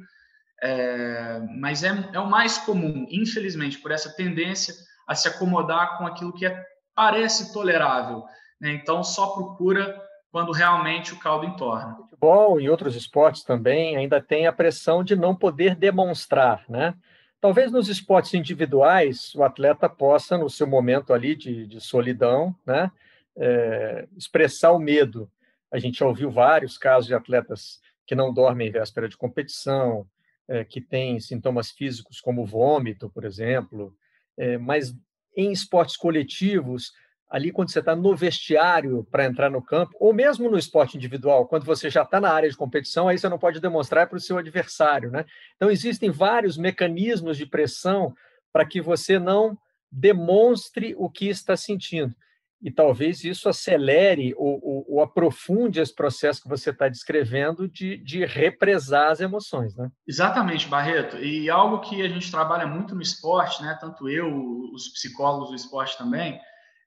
É, 0.62 1.40
mas 1.58 1.82
é, 1.82 1.88
é 2.12 2.20
o 2.20 2.30
mais 2.30 2.56
comum, 2.58 3.04
infelizmente, 3.10 3.78
por 3.78 3.90
essa 3.90 4.14
tendência 4.14 4.74
a 5.06 5.14
se 5.16 5.26
acomodar 5.26 5.98
com 5.98 6.06
aquilo 6.06 6.32
que 6.32 6.46
é, 6.46 6.64
parece 6.94 7.52
tolerável. 7.52 8.24
Né? 8.60 8.72
Então, 8.72 9.02
só 9.02 9.28
procura 9.28 10.00
quando 10.30 10.52
realmente 10.52 11.12
o 11.12 11.18
caldo 11.18 11.46
entorna. 11.46 11.96
Futebol 11.96 12.60
e 12.60 12.70
outros 12.70 12.94
esportes 12.94 13.42
também 13.42 13.96
ainda 13.96 14.22
tem 14.22 14.46
a 14.46 14.52
pressão 14.52 15.02
de 15.02 15.16
não 15.16 15.34
poder 15.34 15.74
demonstrar, 15.74 16.64
né? 16.68 16.94
Talvez 17.40 17.70
nos 17.70 17.88
esportes 17.88 18.34
individuais 18.34 19.32
o 19.34 19.44
atleta 19.44 19.88
possa, 19.88 20.36
no 20.36 20.50
seu 20.50 20.66
momento 20.66 21.12
ali 21.12 21.36
de, 21.36 21.66
de 21.66 21.80
solidão, 21.80 22.54
né, 22.66 22.90
é, 23.38 24.08
expressar 24.16 24.72
o 24.72 24.78
medo. 24.78 25.30
A 25.72 25.78
gente 25.78 25.98
já 25.98 26.06
ouviu 26.06 26.30
vários 26.30 26.76
casos 26.76 27.06
de 27.06 27.14
atletas 27.14 27.80
que 28.06 28.14
não 28.14 28.32
dormem 28.32 28.68
em 28.68 28.72
véspera 28.72 29.08
de 29.08 29.16
competição, 29.16 30.06
é, 30.48 30.64
que 30.64 30.80
têm 30.80 31.20
sintomas 31.20 31.70
físicos 31.70 32.20
como 32.20 32.46
vômito, 32.46 33.10
por 33.10 33.24
exemplo, 33.24 33.94
é, 34.36 34.56
mas 34.56 34.94
em 35.36 35.52
esportes 35.52 35.96
coletivos, 35.96 36.92
ali 37.28 37.52
quando 37.52 37.70
você 37.70 37.80
está 37.80 37.94
no 37.94 38.16
vestiário 38.16 39.06
para 39.10 39.26
entrar 39.26 39.50
no 39.50 39.62
campo, 39.62 39.92
ou 40.00 40.12
mesmo 40.14 40.50
no 40.50 40.58
esporte 40.58 40.96
individual, 40.96 41.46
quando 41.46 41.64
você 41.64 41.90
já 41.90 42.02
está 42.02 42.20
na 42.20 42.32
área 42.32 42.48
de 42.48 42.56
competição, 42.56 43.08
aí 43.08 43.18
você 43.18 43.28
não 43.28 43.38
pode 43.38 43.60
demonstrar 43.60 44.08
para 44.08 44.16
o 44.16 44.20
seu 44.20 44.38
adversário. 44.38 45.10
Né? 45.10 45.26
Então, 45.56 45.70
existem 45.70 46.10
vários 46.10 46.56
mecanismos 46.56 47.36
de 47.36 47.44
pressão 47.44 48.14
para 48.52 48.64
que 48.64 48.80
você 48.80 49.18
não 49.18 49.58
demonstre 49.92 50.94
o 50.96 51.10
que 51.10 51.28
está 51.28 51.56
sentindo. 51.56 52.14
E 52.60 52.72
talvez 52.72 53.22
isso 53.22 53.48
acelere 53.48 54.34
ou, 54.36 54.60
ou, 54.62 54.86
ou 54.88 55.00
aprofunde 55.00 55.80
esse 55.80 55.94
processo 55.94 56.42
que 56.42 56.48
você 56.48 56.70
está 56.70 56.88
descrevendo 56.88 57.68
de, 57.68 57.96
de 57.98 58.24
represar 58.24 59.12
as 59.12 59.20
emoções. 59.20 59.76
Né? 59.76 59.88
Exatamente, 60.06 60.66
Barreto. 60.66 61.18
E 61.18 61.48
algo 61.48 61.80
que 61.80 62.02
a 62.02 62.08
gente 62.08 62.30
trabalha 62.30 62.66
muito 62.66 62.94
no 62.96 63.02
esporte, 63.02 63.62
né, 63.62 63.78
tanto 63.80 64.08
eu, 64.08 64.28
os 64.74 64.88
psicólogos 64.88 65.50
do 65.50 65.54
esporte 65.54 65.96
também, 65.96 66.40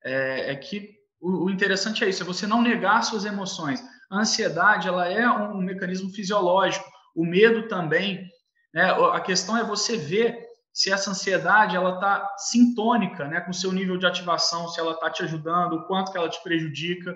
é, 0.03 0.51
é 0.51 0.55
que 0.55 0.89
o, 1.21 1.45
o 1.45 1.49
interessante 1.49 2.03
é 2.03 2.09
isso, 2.09 2.23
é 2.23 2.25
você 2.25 2.45
não 2.45 2.61
negar 2.61 3.03
suas 3.03 3.23
emoções. 3.23 3.81
A 4.09 4.19
ansiedade 4.19 4.87
ela 4.87 5.07
é 5.07 5.29
um 5.29 5.61
mecanismo 5.61 6.09
fisiológico, 6.09 6.85
o 7.15 7.25
medo 7.25 7.67
também. 7.69 8.27
Né? 8.73 8.91
A 8.91 9.21
questão 9.21 9.55
é 9.55 9.63
você 9.63 9.95
ver 9.97 10.40
se 10.73 10.91
essa 10.91 11.11
ansiedade 11.11 11.75
ela 11.75 11.95
está 11.95 12.35
sintônica 12.37 13.27
né, 13.27 13.41
com 13.41 13.51
o 13.51 13.53
seu 13.53 13.71
nível 13.71 13.97
de 13.97 14.05
ativação, 14.05 14.67
se 14.67 14.79
ela 14.79 14.93
está 14.93 15.09
te 15.09 15.23
ajudando, 15.23 15.73
o 15.73 15.87
quanto 15.87 16.11
que 16.11 16.17
ela 16.17 16.29
te 16.29 16.41
prejudica, 16.41 17.15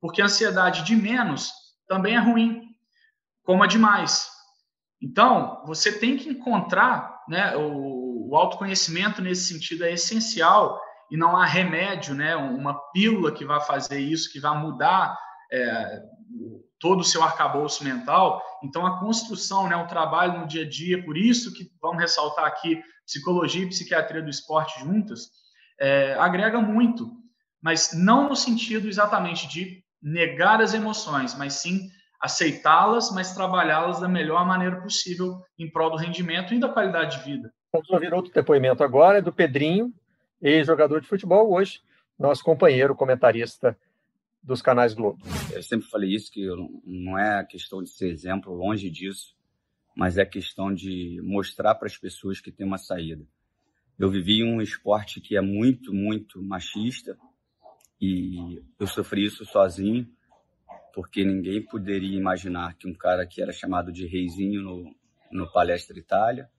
porque 0.00 0.22
a 0.22 0.26
ansiedade 0.26 0.84
de 0.84 0.96
menos 0.96 1.52
também 1.86 2.16
é 2.16 2.18
ruim, 2.18 2.62
como 3.44 3.62
a 3.62 3.66
de 3.66 3.78
mais. 3.78 4.28
Então, 5.02 5.62
você 5.66 5.92
tem 5.98 6.16
que 6.16 6.30
encontrar, 6.30 7.22
né, 7.28 7.54
o, 7.56 8.30
o 8.30 8.36
autoconhecimento 8.36 9.20
nesse 9.20 9.52
sentido 9.52 9.84
é 9.84 9.92
essencial 9.92 10.80
e 11.10 11.16
não 11.16 11.36
há 11.36 11.44
remédio, 11.44 12.14
né, 12.14 12.34
uma 12.34 12.74
pílula 12.90 13.32
que 13.32 13.44
vai 13.44 13.60
fazer 13.60 14.00
isso, 14.00 14.32
que 14.32 14.40
vai 14.40 14.56
mudar 14.58 15.16
é, 15.52 16.02
todo 16.80 17.00
o 17.00 17.04
seu 17.04 17.22
arcabouço 17.22 17.84
mental. 17.84 18.42
Então, 18.64 18.86
a 18.86 18.98
construção, 18.98 19.68
né, 19.68 19.76
o 19.76 19.86
trabalho 19.86 20.40
no 20.40 20.46
dia 20.46 20.64
a 20.64 20.68
dia, 20.68 21.04
por 21.04 21.16
isso 21.16 21.52
que 21.52 21.70
vamos 21.80 22.00
ressaltar 22.00 22.46
aqui 22.46 22.82
psicologia 23.06 23.62
e 23.62 23.68
psiquiatria 23.68 24.22
do 24.22 24.30
esporte 24.30 24.80
juntas, 24.80 25.28
é, 25.78 26.14
agrega 26.14 26.60
muito, 26.60 27.10
mas 27.62 27.92
não 27.92 28.28
no 28.28 28.36
sentido 28.36 28.88
exatamente 28.88 29.46
de 29.46 29.82
negar 30.02 30.60
as 30.60 30.74
emoções, 30.74 31.36
mas 31.36 31.54
sim 31.54 31.88
aceitá-las, 32.20 33.10
mas 33.12 33.34
trabalhá-las 33.34 34.00
da 34.00 34.08
melhor 34.08 34.46
maneira 34.46 34.80
possível 34.80 35.42
em 35.58 35.70
prol 35.70 35.90
do 35.90 35.96
rendimento 35.96 36.54
e 36.54 36.58
da 36.58 36.68
qualidade 36.68 37.18
de 37.18 37.24
vida. 37.24 37.52
Vamos 37.72 37.90
ouvir 37.90 38.14
outro 38.14 38.32
depoimento 38.32 38.82
agora, 38.82 39.18
é 39.18 39.22
do 39.22 39.32
Pedrinho, 39.32 39.92
ex-jogador 40.40 41.00
de 41.00 41.08
futebol, 41.08 41.52
hoje 41.52 41.80
nosso 42.18 42.44
companheiro 42.44 42.94
comentarista 42.94 43.76
dos 44.44 44.60
canais 44.60 44.92
Globo. 44.92 45.18
Eu 45.52 45.62
sempre 45.62 45.88
falei 45.88 46.14
isso, 46.14 46.30
que 46.30 46.46
não 46.84 47.18
é 47.18 47.42
questão 47.44 47.82
de 47.82 47.88
ser 47.88 48.10
exemplo, 48.10 48.52
longe 48.54 48.90
disso, 48.90 49.34
mas 49.96 50.18
é 50.18 50.24
questão 50.24 50.72
de 50.72 51.20
mostrar 51.22 51.74
para 51.74 51.86
as 51.86 51.96
pessoas 51.96 52.40
que 52.40 52.52
tem 52.52 52.66
uma 52.66 52.76
saída. 52.76 53.26
Eu 53.98 54.10
vivi 54.10 54.44
um 54.44 54.60
esporte 54.60 55.20
que 55.20 55.36
é 55.36 55.40
muito, 55.40 55.94
muito 55.94 56.42
machista 56.42 57.16
e 58.00 58.62
eu 58.78 58.86
sofri 58.86 59.24
isso 59.24 59.46
sozinho, 59.46 60.06
porque 60.92 61.24
ninguém 61.24 61.64
poderia 61.64 62.18
imaginar 62.18 62.74
que 62.74 62.86
um 62.86 62.94
cara 62.94 63.26
que 63.26 63.40
era 63.40 63.52
chamado 63.52 63.90
de 63.90 64.06
reizinho 64.06 64.62
no, 64.62 64.94
no 65.32 65.50
Palestra 65.52 65.98
Itália, 65.98 66.50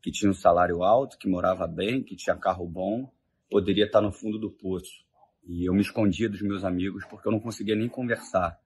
que 0.00 0.12
tinha 0.12 0.30
um 0.30 0.34
salário 0.34 0.84
alto, 0.84 1.18
que 1.18 1.28
morava 1.28 1.66
bem, 1.66 2.02
que 2.02 2.14
tinha 2.14 2.36
carro 2.36 2.66
bom, 2.66 3.10
poderia 3.50 3.86
estar 3.86 4.02
no 4.02 4.12
fundo 4.12 4.38
do 4.38 4.50
poço. 4.50 5.03
E 5.46 5.68
eu 5.68 5.74
me 5.74 5.80
escondia 5.80 6.28
dos 6.28 6.42
meus 6.42 6.64
amigos 6.64 7.04
porque 7.04 7.28
eu 7.28 7.32
não 7.32 7.40
conseguia 7.40 7.76
nem 7.76 7.88
conversar 7.88 8.58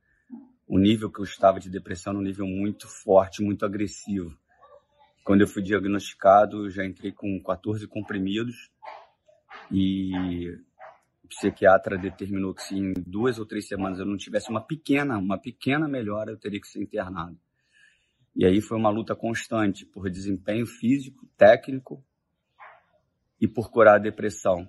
o 0.69 0.79
nível 0.79 1.11
que 1.11 1.19
eu 1.19 1.25
estava 1.25 1.59
de 1.59 1.71
depressão 1.71 2.13
era 2.13 2.21
um 2.21 2.23
nível 2.23 2.47
muito 2.47 2.87
forte, 2.87 3.43
muito 3.43 3.65
agressivo. 3.65 4.37
Quando 5.25 5.41
eu 5.41 5.49
fui 5.49 5.63
diagnosticado, 5.63 6.67
eu 6.67 6.71
já 6.71 6.85
entrei 6.85 7.11
com 7.11 7.43
14 7.43 7.87
comprimidos 7.89 8.71
e 9.71 10.51
o 11.25 11.29
psiquiatra 11.29 11.97
determinou 11.97 12.55
que 12.55 12.63
se 12.63 12.77
em 12.77 12.93
duas 12.93 13.39
ou 13.39 13.47
três 13.47 13.67
semanas 13.67 13.99
eu 13.99 14.07
não 14.07 14.17
tivesse 14.17 14.51
uma 14.51 14.61
pequena, 14.61 15.17
uma 15.17 15.39
pequena 15.39 15.89
melhora, 15.89 16.31
eu 16.31 16.39
teria 16.39 16.61
que 16.61 16.69
ser 16.69 16.83
internado. 16.83 17.39
E 18.37 18.45
aí 18.45 18.61
foi 18.61 18.77
uma 18.77 18.91
luta 18.91 19.17
constante 19.17 19.87
por 19.87 20.11
desempenho 20.11 20.67
físico, 20.67 21.27
técnico 21.37 22.05
e 23.41 23.49
por 23.49 23.71
curar 23.71 23.97
a 23.97 23.99
depressão, 23.99 24.69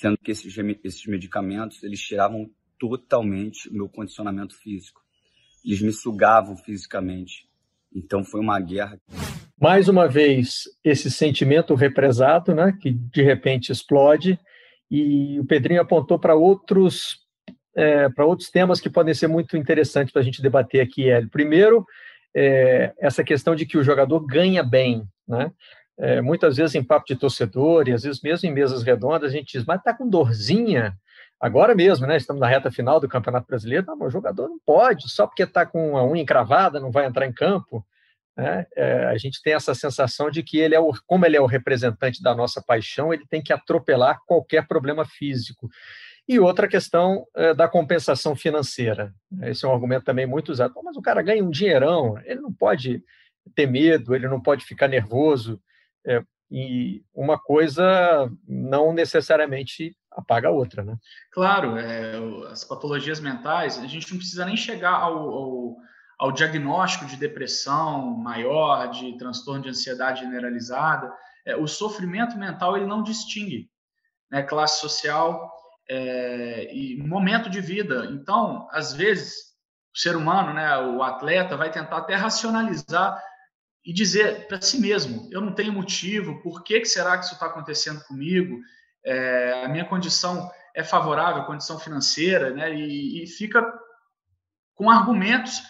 sendo 0.00 0.18
que 0.18 0.30
esses, 0.30 0.56
esses 0.82 1.06
medicamentos 1.06 1.82
eles 1.82 2.00
tiravam 2.00 2.50
totalmente 2.78 3.68
o 3.68 3.72
meu 3.72 3.88
condicionamento 3.88 4.54
físico 4.56 5.04
eles 5.64 5.80
me 5.80 5.92
sugavam 5.92 6.56
fisicamente. 6.56 7.48
Então 7.94 8.24
foi 8.24 8.40
uma 8.40 8.60
guerra. 8.60 8.98
Mais 9.58 9.88
uma 9.88 10.06
vez, 10.06 10.64
esse 10.82 11.10
sentimento 11.10 11.74
represado, 11.74 12.54
né, 12.54 12.76
que 12.80 12.90
de 12.90 13.22
repente 13.22 13.72
explode, 13.72 14.38
e 14.90 15.40
o 15.40 15.46
Pedrinho 15.46 15.80
apontou 15.80 16.18
para 16.18 16.34
outros 16.34 17.22
é, 17.76 18.08
para 18.08 18.26
outros 18.26 18.50
temas 18.50 18.80
que 18.80 18.90
podem 18.90 19.14
ser 19.14 19.26
muito 19.26 19.56
interessantes 19.56 20.12
para 20.12 20.22
a 20.22 20.24
gente 20.24 20.42
debater 20.42 20.80
aqui, 20.80 21.08
Hélio. 21.08 21.28
Primeiro, 21.28 21.84
é, 22.36 22.92
essa 22.98 23.24
questão 23.24 23.54
de 23.56 23.66
que 23.66 23.76
o 23.76 23.82
jogador 23.82 24.20
ganha 24.20 24.62
bem, 24.62 25.02
né? 25.26 25.50
É, 25.98 26.20
muitas 26.20 26.56
vezes 26.56 26.74
em 26.74 26.82
papo 26.82 27.06
de 27.06 27.16
torcedor, 27.16 27.88
e 27.88 27.92
às 27.92 28.02
vezes 28.02 28.20
mesmo 28.20 28.48
em 28.48 28.52
mesas 28.52 28.82
redondas, 28.82 29.30
a 29.30 29.36
gente 29.36 29.52
diz, 29.52 29.64
mas 29.64 29.82
tá 29.82 29.94
com 29.94 30.08
dorzinha, 30.08 30.96
Agora 31.44 31.74
mesmo, 31.74 32.06
né? 32.06 32.16
Estamos 32.16 32.40
na 32.40 32.48
reta 32.48 32.70
final 32.70 32.98
do 32.98 33.06
Campeonato 33.06 33.46
Brasileiro. 33.46 33.84
Não, 33.86 34.06
o 34.06 34.10
jogador 34.10 34.48
não 34.48 34.58
pode, 34.64 35.10
só 35.10 35.26
porque 35.26 35.42
está 35.42 35.66
com 35.66 35.94
a 35.94 36.02
unha 36.02 36.22
encravada, 36.22 36.80
não 36.80 36.90
vai 36.90 37.04
entrar 37.04 37.26
em 37.26 37.32
campo. 37.34 37.84
Né? 38.34 38.66
É, 38.74 39.04
a 39.06 39.18
gente 39.18 39.42
tem 39.42 39.52
essa 39.52 39.74
sensação 39.74 40.30
de 40.30 40.42
que 40.42 40.58
ele 40.58 40.74
é 40.74 40.80
o, 40.80 40.92
como 41.06 41.26
ele 41.26 41.36
é 41.36 41.40
o 41.40 41.46
representante 41.46 42.22
da 42.22 42.34
nossa 42.34 42.62
paixão, 42.62 43.12
ele 43.12 43.26
tem 43.28 43.42
que 43.42 43.52
atropelar 43.52 44.20
qualquer 44.26 44.66
problema 44.66 45.04
físico. 45.04 45.68
E 46.26 46.40
outra 46.40 46.66
questão 46.66 47.26
é, 47.36 47.52
da 47.52 47.68
compensação 47.68 48.34
financeira. 48.34 49.12
Esse 49.42 49.66
é 49.66 49.68
um 49.68 49.72
argumento 49.74 50.04
também 50.04 50.26
muito 50.26 50.50
usado. 50.50 50.72
Mas 50.82 50.96
o 50.96 51.02
cara 51.02 51.20
ganha 51.20 51.44
um 51.44 51.50
dinheirão, 51.50 52.18
ele 52.24 52.40
não 52.40 52.52
pode 52.52 53.02
ter 53.54 53.66
medo, 53.66 54.14
ele 54.14 54.28
não 54.28 54.40
pode 54.40 54.64
ficar 54.64 54.88
nervoso. 54.88 55.60
É, 56.06 56.22
e 56.50 57.02
uma 57.14 57.38
coisa 57.38 58.30
não 58.46 58.92
necessariamente 58.92 59.96
apaga 60.10 60.48
a 60.48 60.52
outra, 60.52 60.84
né? 60.84 60.96
Claro, 61.32 61.76
é, 61.76 62.14
as 62.50 62.64
patologias 62.64 63.18
mentais, 63.18 63.78
a 63.78 63.86
gente 63.86 64.10
não 64.10 64.18
precisa 64.18 64.44
nem 64.44 64.56
chegar 64.56 64.92
ao, 64.92 65.18
ao, 65.18 65.76
ao, 66.18 66.32
diagnóstico 66.32 67.06
de 67.06 67.16
depressão 67.16 68.16
maior, 68.16 68.88
de 68.90 69.16
transtorno 69.18 69.62
de 69.62 69.70
ansiedade 69.70 70.20
generalizada. 70.20 71.12
É, 71.44 71.56
o 71.56 71.66
sofrimento 71.66 72.38
mental 72.38 72.76
ele 72.76 72.86
não 72.86 73.02
distingue 73.02 73.68
né, 74.30 74.42
classe 74.42 74.80
social 74.80 75.52
é, 75.88 76.72
e 76.72 76.96
momento 76.96 77.50
de 77.50 77.60
vida. 77.60 78.06
Então, 78.12 78.68
às 78.70 78.92
vezes, 78.92 79.54
o 79.94 79.98
ser 79.98 80.16
humano, 80.16 80.52
né, 80.52 80.78
o 80.78 81.02
atleta, 81.02 81.56
vai 81.56 81.70
tentar 81.70 81.98
até 81.98 82.14
racionalizar 82.14 83.20
e 83.84 83.92
dizer 83.92 84.46
para 84.48 84.60
si 84.60 84.80
mesmo: 84.80 85.28
eu 85.30 85.40
não 85.40 85.54
tenho 85.54 85.72
motivo, 85.72 86.42
por 86.42 86.62
que, 86.62 86.80
que 86.80 86.86
será 86.86 87.18
que 87.18 87.24
isso 87.24 87.34
está 87.34 87.46
acontecendo 87.46 88.02
comigo? 88.04 88.58
é, 89.04 89.64
a 89.64 89.68
minha 89.68 89.84
condição 89.84 90.50
é 90.74 90.82
favorável, 90.82 91.44
condição 91.44 91.78
financeira, 91.78 92.50
né? 92.50 92.74
E, 92.74 93.22
e 93.22 93.26
fica 93.26 93.62
com 94.74 94.90
argumentos 94.90 95.62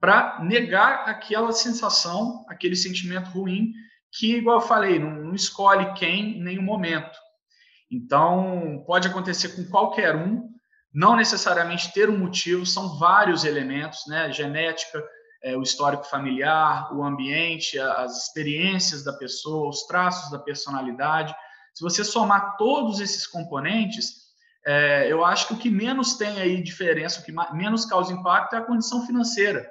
para 0.00 0.42
negar 0.42 1.08
aquela 1.08 1.52
sensação, 1.52 2.44
aquele 2.48 2.74
sentimento 2.74 3.30
ruim 3.30 3.72
que, 4.10 4.36
igual 4.36 4.60
eu 4.60 4.66
falei, 4.66 4.98
não, 4.98 5.10
não 5.10 5.34
escolhe 5.34 5.92
quem 5.94 6.38
em 6.38 6.42
nenhum 6.42 6.62
momento. 6.62 7.16
Então, 7.90 8.82
pode 8.86 9.06
acontecer 9.06 9.50
com 9.50 9.64
qualquer 9.70 10.16
um, 10.16 10.48
não 10.92 11.14
necessariamente 11.14 11.92
ter 11.92 12.08
um 12.08 12.18
motivo, 12.18 12.64
são 12.64 12.98
vários 12.98 13.44
elementos, 13.44 14.06
né? 14.08 14.32
Genética, 14.32 15.04
é, 15.42 15.56
o 15.56 15.62
histórico 15.62 16.04
familiar, 16.04 16.94
o 16.94 17.04
ambiente, 17.04 17.78
as 17.78 18.24
experiências 18.24 19.04
da 19.04 19.12
pessoa, 19.12 19.68
os 19.68 19.86
traços 19.86 20.30
da 20.30 20.38
personalidade. 20.38 21.34
Se 21.74 21.82
você 21.82 22.04
somar 22.04 22.56
todos 22.56 23.00
esses 23.00 23.26
componentes, 23.26 24.28
é, 24.66 25.10
eu 25.10 25.24
acho 25.24 25.46
que 25.46 25.54
o 25.54 25.58
que 25.58 25.70
menos 25.70 26.16
tem 26.16 26.40
aí 26.40 26.62
diferença, 26.62 27.20
o 27.20 27.24
que 27.24 27.32
menos 27.52 27.84
causa 27.84 28.12
impacto 28.12 28.54
é 28.54 28.58
a 28.58 28.64
condição 28.64 29.06
financeira. 29.06 29.70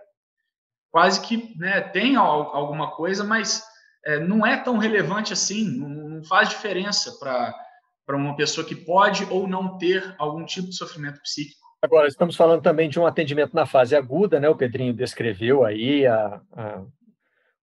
Quase 0.90 1.20
que 1.22 1.54
né, 1.58 1.82
tem 1.82 2.16
alguma 2.16 2.92
coisa, 2.92 3.24
mas 3.24 3.64
é, 4.06 4.20
não 4.20 4.46
é 4.46 4.56
tão 4.58 4.78
relevante 4.78 5.34
assim, 5.34 5.66
não, 5.66 5.90
não 5.90 6.24
faz 6.24 6.50
diferença 6.50 7.20
para 7.20 8.16
uma 8.16 8.36
pessoa 8.36 8.66
que 8.66 8.76
pode 8.76 9.26
ou 9.26 9.48
não 9.48 9.78
ter 9.78 10.16
algum 10.18 10.46
tipo 10.46 10.70
de 10.70 10.76
sofrimento 10.76 11.22
psíquico. 11.22 11.67
Agora, 11.82 12.08
estamos 12.08 12.36
falando 12.36 12.62
também 12.62 12.90
de 12.90 13.00
um 13.00 13.06
atendimento 13.06 13.54
na 13.54 13.66
fase 13.66 13.96
aguda, 13.96 14.40
né? 14.40 14.50
O 14.50 14.56
Pedrinho 14.56 14.94
descreveu 14.94 15.64
aí 15.64 16.06
a, 16.08 16.42
a 16.54 16.86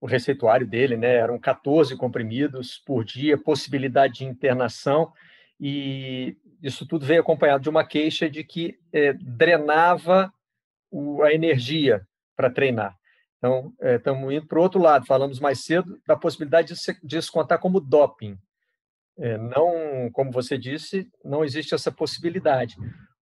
o 0.02 0.06
receituário 0.06 0.66
dele, 0.66 0.96
né? 0.96 1.14
Eram 1.14 1.38
14 1.38 1.96
comprimidos 1.96 2.76
por 2.84 3.04
dia, 3.04 3.38
possibilidade 3.38 4.14
de 4.14 4.24
internação, 4.24 5.12
e 5.60 6.36
isso 6.60 6.84
tudo 6.84 7.06
veio 7.06 7.20
acompanhado 7.20 7.62
de 7.62 7.70
uma 7.70 7.86
queixa 7.86 8.28
de 8.28 8.42
que 8.42 8.76
é, 8.92 9.12
drenava 9.12 10.32
o, 10.90 11.22
a 11.22 11.32
energia 11.32 12.04
para 12.36 12.50
treinar. 12.50 12.96
Então, 13.38 13.72
estamos 13.80 14.32
é, 14.32 14.36
indo 14.36 14.46
para 14.48 14.58
o 14.58 14.62
outro 14.62 14.80
lado. 14.80 15.06
Falamos 15.06 15.38
mais 15.38 15.64
cedo 15.64 16.00
da 16.04 16.16
possibilidade 16.16 16.74
de, 16.74 16.80
se, 16.80 16.98
de 17.00 17.22
se 17.22 17.30
contar 17.30 17.58
como 17.58 17.80
doping. 17.80 18.36
É, 19.16 19.38
não, 19.38 20.10
como 20.12 20.32
você 20.32 20.58
disse, 20.58 21.08
não 21.24 21.44
existe 21.44 21.76
essa 21.76 21.92
possibilidade. 21.92 22.74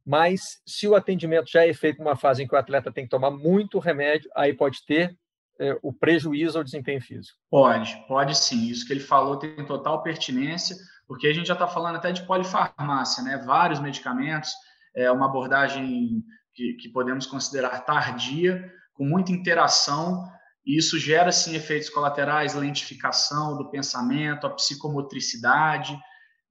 Mas 0.04 0.60
se 0.66 0.88
o 0.88 0.94
atendimento 0.94 1.50
já 1.50 1.66
é 1.66 1.72
feito 1.72 1.98
numa 1.98 2.16
fase 2.16 2.42
em 2.42 2.48
que 2.48 2.54
o 2.54 2.58
atleta 2.58 2.92
tem 2.92 3.04
que 3.04 3.10
tomar 3.10 3.30
muito 3.30 3.78
remédio, 3.78 4.30
aí 4.34 4.52
pode 4.54 4.84
ter 4.84 5.16
é, 5.58 5.76
o 5.82 5.92
prejuízo 5.92 6.58
ao 6.58 6.64
desempenho 6.64 7.00
físico. 7.00 7.38
Pode, 7.50 8.02
pode 8.08 8.36
sim. 8.36 8.66
Isso 8.68 8.86
que 8.86 8.92
ele 8.92 9.00
falou 9.00 9.36
tem 9.36 9.64
total 9.66 10.02
pertinência, 10.02 10.76
porque 11.06 11.26
a 11.26 11.32
gente 11.32 11.46
já 11.46 11.54
está 11.54 11.66
falando 11.66 11.96
até 11.96 12.12
de 12.12 12.22
polifarmácia, 12.22 13.22
né? 13.22 13.36
Vários 13.44 13.80
medicamentos, 13.80 14.50
é 14.96 15.10
uma 15.10 15.26
abordagem 15.26 16.24
que, 16.54 16.74
que 16.74 16.88
podemos 16.88 17.26
considerar 17.26 17.84
tardia, 17.84 18.72
com 18.94 19.04
muita 19.04 19.32
interação 19.32 20.24
e 20.66 20.76
isso 20.76 20.98
gera, 20.98 21.32
sim, 21.32 21.54
efeitos 21.54 21.88
colaterais, 21.88 22.54
lentificação 22.54 23.56
do 23.56 23.70
pensamento, 23.70 24.46
a 24.46 24.50
psicomotricidade. 24.50 25.98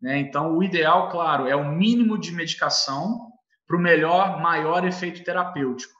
Né? 0.02 0.18
Então, 0.20 0.58
o 0.58 0.64
ideal, 0.64 1.10
claro, 1.10 1.48
é 1.48 1.56
o 1.56 1.70
mínimo 1.70 2.18
de 2.18 2.32
medicação 2.32 3.29
para 3.70 3.78
o 3.78 3.80
melhor, 3.80 4.42
maior 4.42 4.86
efeito 4.86 5.24
terapêutico. 5.24 5.94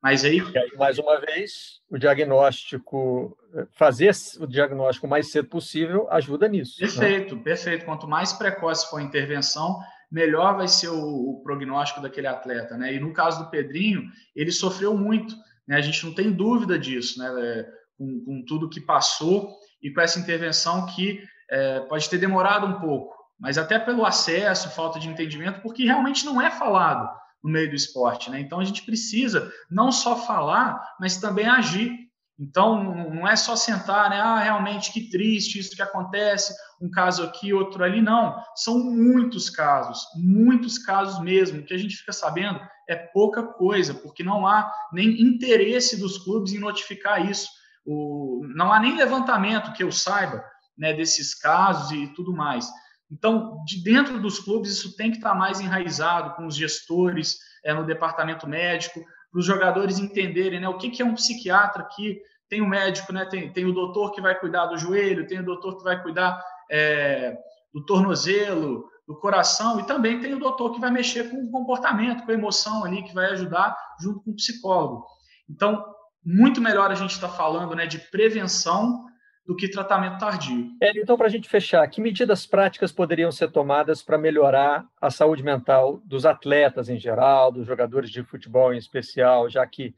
Mas 0.00 0.24
aí... 0.24 0.40
aí... 0.40 0.76
mais 0.76 0.98
uma 0.98 1.18
vez, 1.18 1.80
o 1.90 1.98
diagnóstico, 1.98 3.34
fazer 3.72 4.14
o 4.38 4.46
diagnóstico 4.46 5.06
o 5.06 5.10
mais 5.10 5.32
cedo 5.32 5.48
possível 5.48 6.06
ajuda 6.10 6.46
nisso. 6.46 6.80
Né? 6.80 6.86
Perfeito, 6.86 7.36
né? 7.36 7.42
perfeito. 7.42 7.84
Quanto 7.86 8.06
mais 8.06 8.32
precoce 8.32 8.88
for 8.90 9.00
a 9.00 9.02
intervenção, 9.02 9.80
melhor 10.12 10.56
vai 10.56 10.68
ser 10.68 10.90
o, 10.90 11.00
o, 11.00 11.42
prognóstico 11.42 12.02
daquele 12.02 12.26
atleta. 12.26 12.76
Né? 12.76 12.94
E 12.94 13.00
no 13.00 13.12
caso 13.12 13.42
do 13.42 13.50
Pedrinho, 13.50 14.02
ele 14.36 14.52
sofreu 14.52 14.94
muito 14.94 15.34
né? 15.66 15.76
A 15.76 15.80
gente 15.80 16.04
não 16.04 16.14
tem 16.14 16.30
dúvida 16.30 16.78
disso, 16.78 17.18
né? 17.18 17.26
É, 17.42 17.66
com, 17.96 18.24
com, 18.24 18.44
tudo 18.44 18.68
que 18.68 18.80
passou 18.80 19.56
e 19.82 19.90
com 19.90 20.00
essa 20.00 20.18
intervenção 20.18 20.86
que 20.86 21.22
é, 21.50 21.80
pode 21.80 22.08
ter 22.08 22.18
demorado 22.18 22.66
um 22.66 22.80
pouco, 22.80 23.14
mas 23.38 23.58
até 23.58 23.78
pelo 23.78 24.04
acesso, 24.04 24.70
falta 24.70 24.98
de 24.98 25.08
entendimento, 25.08 25.60
porque 25.60 25.84
realmente 25.84 26.24
não 26.24 26.40
é 26.40 26.50
falado 26.50 27.08
no 27.42 27.50
meio 27.50 27.68
do 27.68 27.76
esporte. 27.76 28.30
Né? 28.30 28.40
Então 28.40 28.58
a 28.58 28.64
gente 28.64 28.82
precisa 28.82 29.52
não 29.70 29.92
só 29.92 30.16
falar, 30.16 30.82
mas 30.98 31.18
também 31.18 31.46
agir. 31.46 32.04
Então, 32.36 32.82
não 33.10 33.28
é 33.28 33.36
só 33.36 33.54
sentar, 33.54 34.10
né? 34.10 34.20
Ah, 34.20 34.40
realmente 34.40 34.92
que 34.92 35.08
triste 35.08 35.60
isso 35.60 35.76
que 35.76 35.82
acontece, 35.82 36.52
um 36.82 36.90
caso 36.90 37.22
aqui, 37.22 37.52
outro 37.52 37.84
ali. 37.84 38.02
Não, 38.02 38.42
são 38.56 38.76
muitos 38.76 39.48
casos, 39.48 40.00
muitos 40.16 40.76
casos 40.76 41.20
mesmo. 41.20 41.60
O 41.60 41.64
que 41.64 41.72
a 41.72 41.78
gente 41.78 41.96
fica 41.96 42.12
sabendo 42.12 42.60
é 42.88 42.96
pouca 42.96 43.44
coisa, 43.44 43.94
porque 43.94 44.24
não 44.24 44.48
há 44.48 44.72
nem 44.92 45.22
interesse 45.22 45.96
dos 45.96 46.18
clubes 46.18 46.52
em 46.52 46.58
notificar 46.58 47.24
isso. 47.24 47.48
O, 47.86 48.44
não 48.56 48.72
há 48.72 48.80
nem 48.80 48.96
levantamento 48.96 49.72
que 49.72 49.84
eu 49.84 49.92
saiba 49.92 50.44
né, 50.76 50.92
desses 50.92 51.34
casos 51.34 51.92
e 51.92 52.08
tudo 52.14 52.32
mais. 52.32 52.68
Então, 53.14 53.62
de 53.64 53.82
dentro 53.82 54.18
dos 54.18 54.40
clubes, 54.40 54.72
isso 54.72 54.96
tem 54.96 55.10
que 55.12 55.18
estar 55.18 55.34
mais 55.34 55.60
enraizado 55.60 56.34
com 56.34 56.46
os 56.46 56.56
gestores, 56.56 57.38
é, 57.64 57.72
no 57.72 57.86
departamento 57.86 58.46
médico, 58.46 59.00
para 59.30 59.38
os 59.38 59.46
jogadores 59.46 60.00
entenderem 60.00 60.60
né, 60.60 60.68
o 60.68 60.76
que, 60.76 60.90
que 60.90 61.00
é 61.00 61.04
um 61.04 61.14
psiquiatra 61.14 61.82
aqui. 61.82 62.20
Tem 62.48 62.60
o 62.60 62.68
médico, 62.68 63.12
né, 63.12 63.24
tem, 63.24 63.52
tem 63.52 63.64
o 63.64 63.72
doutor 63.72 64.10
que 64.10 64.20
vai 64.20 64.38
cuidar 64.38 64.66
do 64.66 64.76
joelho, 64.76 65.28
tem 65.28 65.38
o 65.38 65.44
doutor 65.44 65.76
que 65.76 65.84
vai 65.84 66.02
cuidar 66.02 66.44
é, 66.68 67.38
do 67.72 67.84
tornozelo, 67.86 68.84
do 69.06 69.14
coração, 69.16 69.78
e 69.78 69.86
também 69.86 70.20
tem 70.20 70.34
o 70.34 70.40
doutor 70.40 70.72
que 70.72 70.80
vai 70.80 70.90
mexer 70.90 71.30
com 71.30 71.36
o 71.36 71.50
comportamento, 71.50 72.24
com 72.24 72.32
a 72.32 72.34
emoção 72.34 72.84
ali, 72.84 73.02
que 73.04 73.14
vai 73.14 73.26
ajudar 73.32 73.76
junto 74.00 74.20
com 74.22 74.32
o 74.32 74.36
psicólogo. 74.36 75.04
Então, 75.48 75.84
muito 76.24 76.60
melhor 76.60 76.90
a 76.90 76.94
gente 76.94 77.12
estar 77.12 77.28
tá 77.28 77.34
falando 77.34 77.76
né, 77.76 77.86
de 77.86 77.98
prevenção 77.98 79.04
do 79.46 79.54
que 79.54 79.68
tratamento 79.68 80.18
tardio. 80.18 80.70
É, 80.80 80.90
então, 80.98 81.16
para 81.16 81.26
a 81.26 81.30
gente 81.30 81.48
fechar, 81.48 81.86
que 81.88 82.00
medidas 82.00 82.46
práticas 82.46 82.90
poderiam 82.90 83.30
ser 83.30 83.50
tomadas 83.50 84.02
para 84.02 84.16
melhorar 84.16 84.86
a 85.00 85.10
saúde 85.10 85.42
mental 85.42 86.00
dos 86.04 86.24
atletas 86.24 86.88
em 86.88 86.98
geral, 86.98 87.52
dos 87.52 87.66
jogadores 87.66 88.10
de 88.10 88.22
futebol 88.22 88.72
em 88.72 88.78
especial, 88.78 89.50
já 89.50 89.66
que 89.66 89.94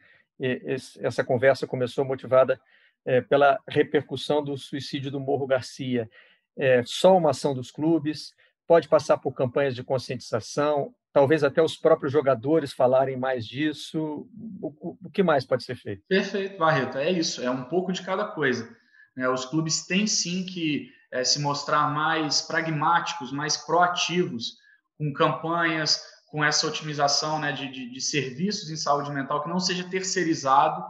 essa 1.01 1.25
conversa 1.25 1.67
começou 1.67 2.05
motivada 2.05 2.61
é, 3.05 3.21
pela 3.21 3.59
repercussão 3.69 4.43
do 4.43 4.57
suicídio 4.59 5.11
do 5.11 5.21
Morro 5.21 5.47
Garcia. 5.47 6.11
É, 6.59 6.83
só 6.85 7.17
uma 7.17 7.31
ação 7.31 7.55
dos 7.55 7.71
clubes, 7.71 8.35
pode 8.67 8.89
passar 8.89 9.17
por 9.19 9.33
campanhas 9.33 9.75
de 9.75 9.85
conscientização, 9.85 10.93
talvez 11.13 11.45
até 11.45 11.63
os 11.63 11.77
próprios 11.77 12.13
jogadores 12.13 12.73
falarem 12.73 13.17
mais 13.17 13.47
disso. 13.47 14.29
O, 14.61 14.97
o 15.05 15.11
que 15.11 15.23
mais 15.23 15.47
pode 15.47 15.63
ser 15.65 15.77
feito? 15.77 16.03
Perfeito, 16.09 16.59
Barreto. 16.59 16.99
É 16.99 17.11
isso, 17.11 17.43
é 17.43 17.51
um 17.51 17.65
pouco 17.65 17.93
de 17.93 18.03
cada 18.03 18.25
coisa. 18.25 18.77
Né? 19.17 19.29
Os 19.29 19.45
clubes 19.45 19.87
têm 19.87 20.07
sim 20.07 20.45
que 20.45 20.91
é, 21.11 21.25
se 21.25 21.41
mostrar 21.41 21.89
mais 21.89 22.43
pragmáticos, 22.43 23.33
mais 23.33 23.57
proativos, 23.57 24.59
com 24.99 25.13
campanhas, 25.13 26.03
com 26.29 26.45
essa 26.45 26.67
otimização 26.67 27.39
né, 27.39 27.53
de, 27.53 27.71
de, 27.71 27.91
de, 27.91 28.01
serviços 28.01 28.71
em 28.71 28.77
saúde 28.77 29.11
mental 29.11 29.43
que 29.43 29.49
não 29.49 29.61
seja 29.61 29.89
terceirizado, 29.89 30.85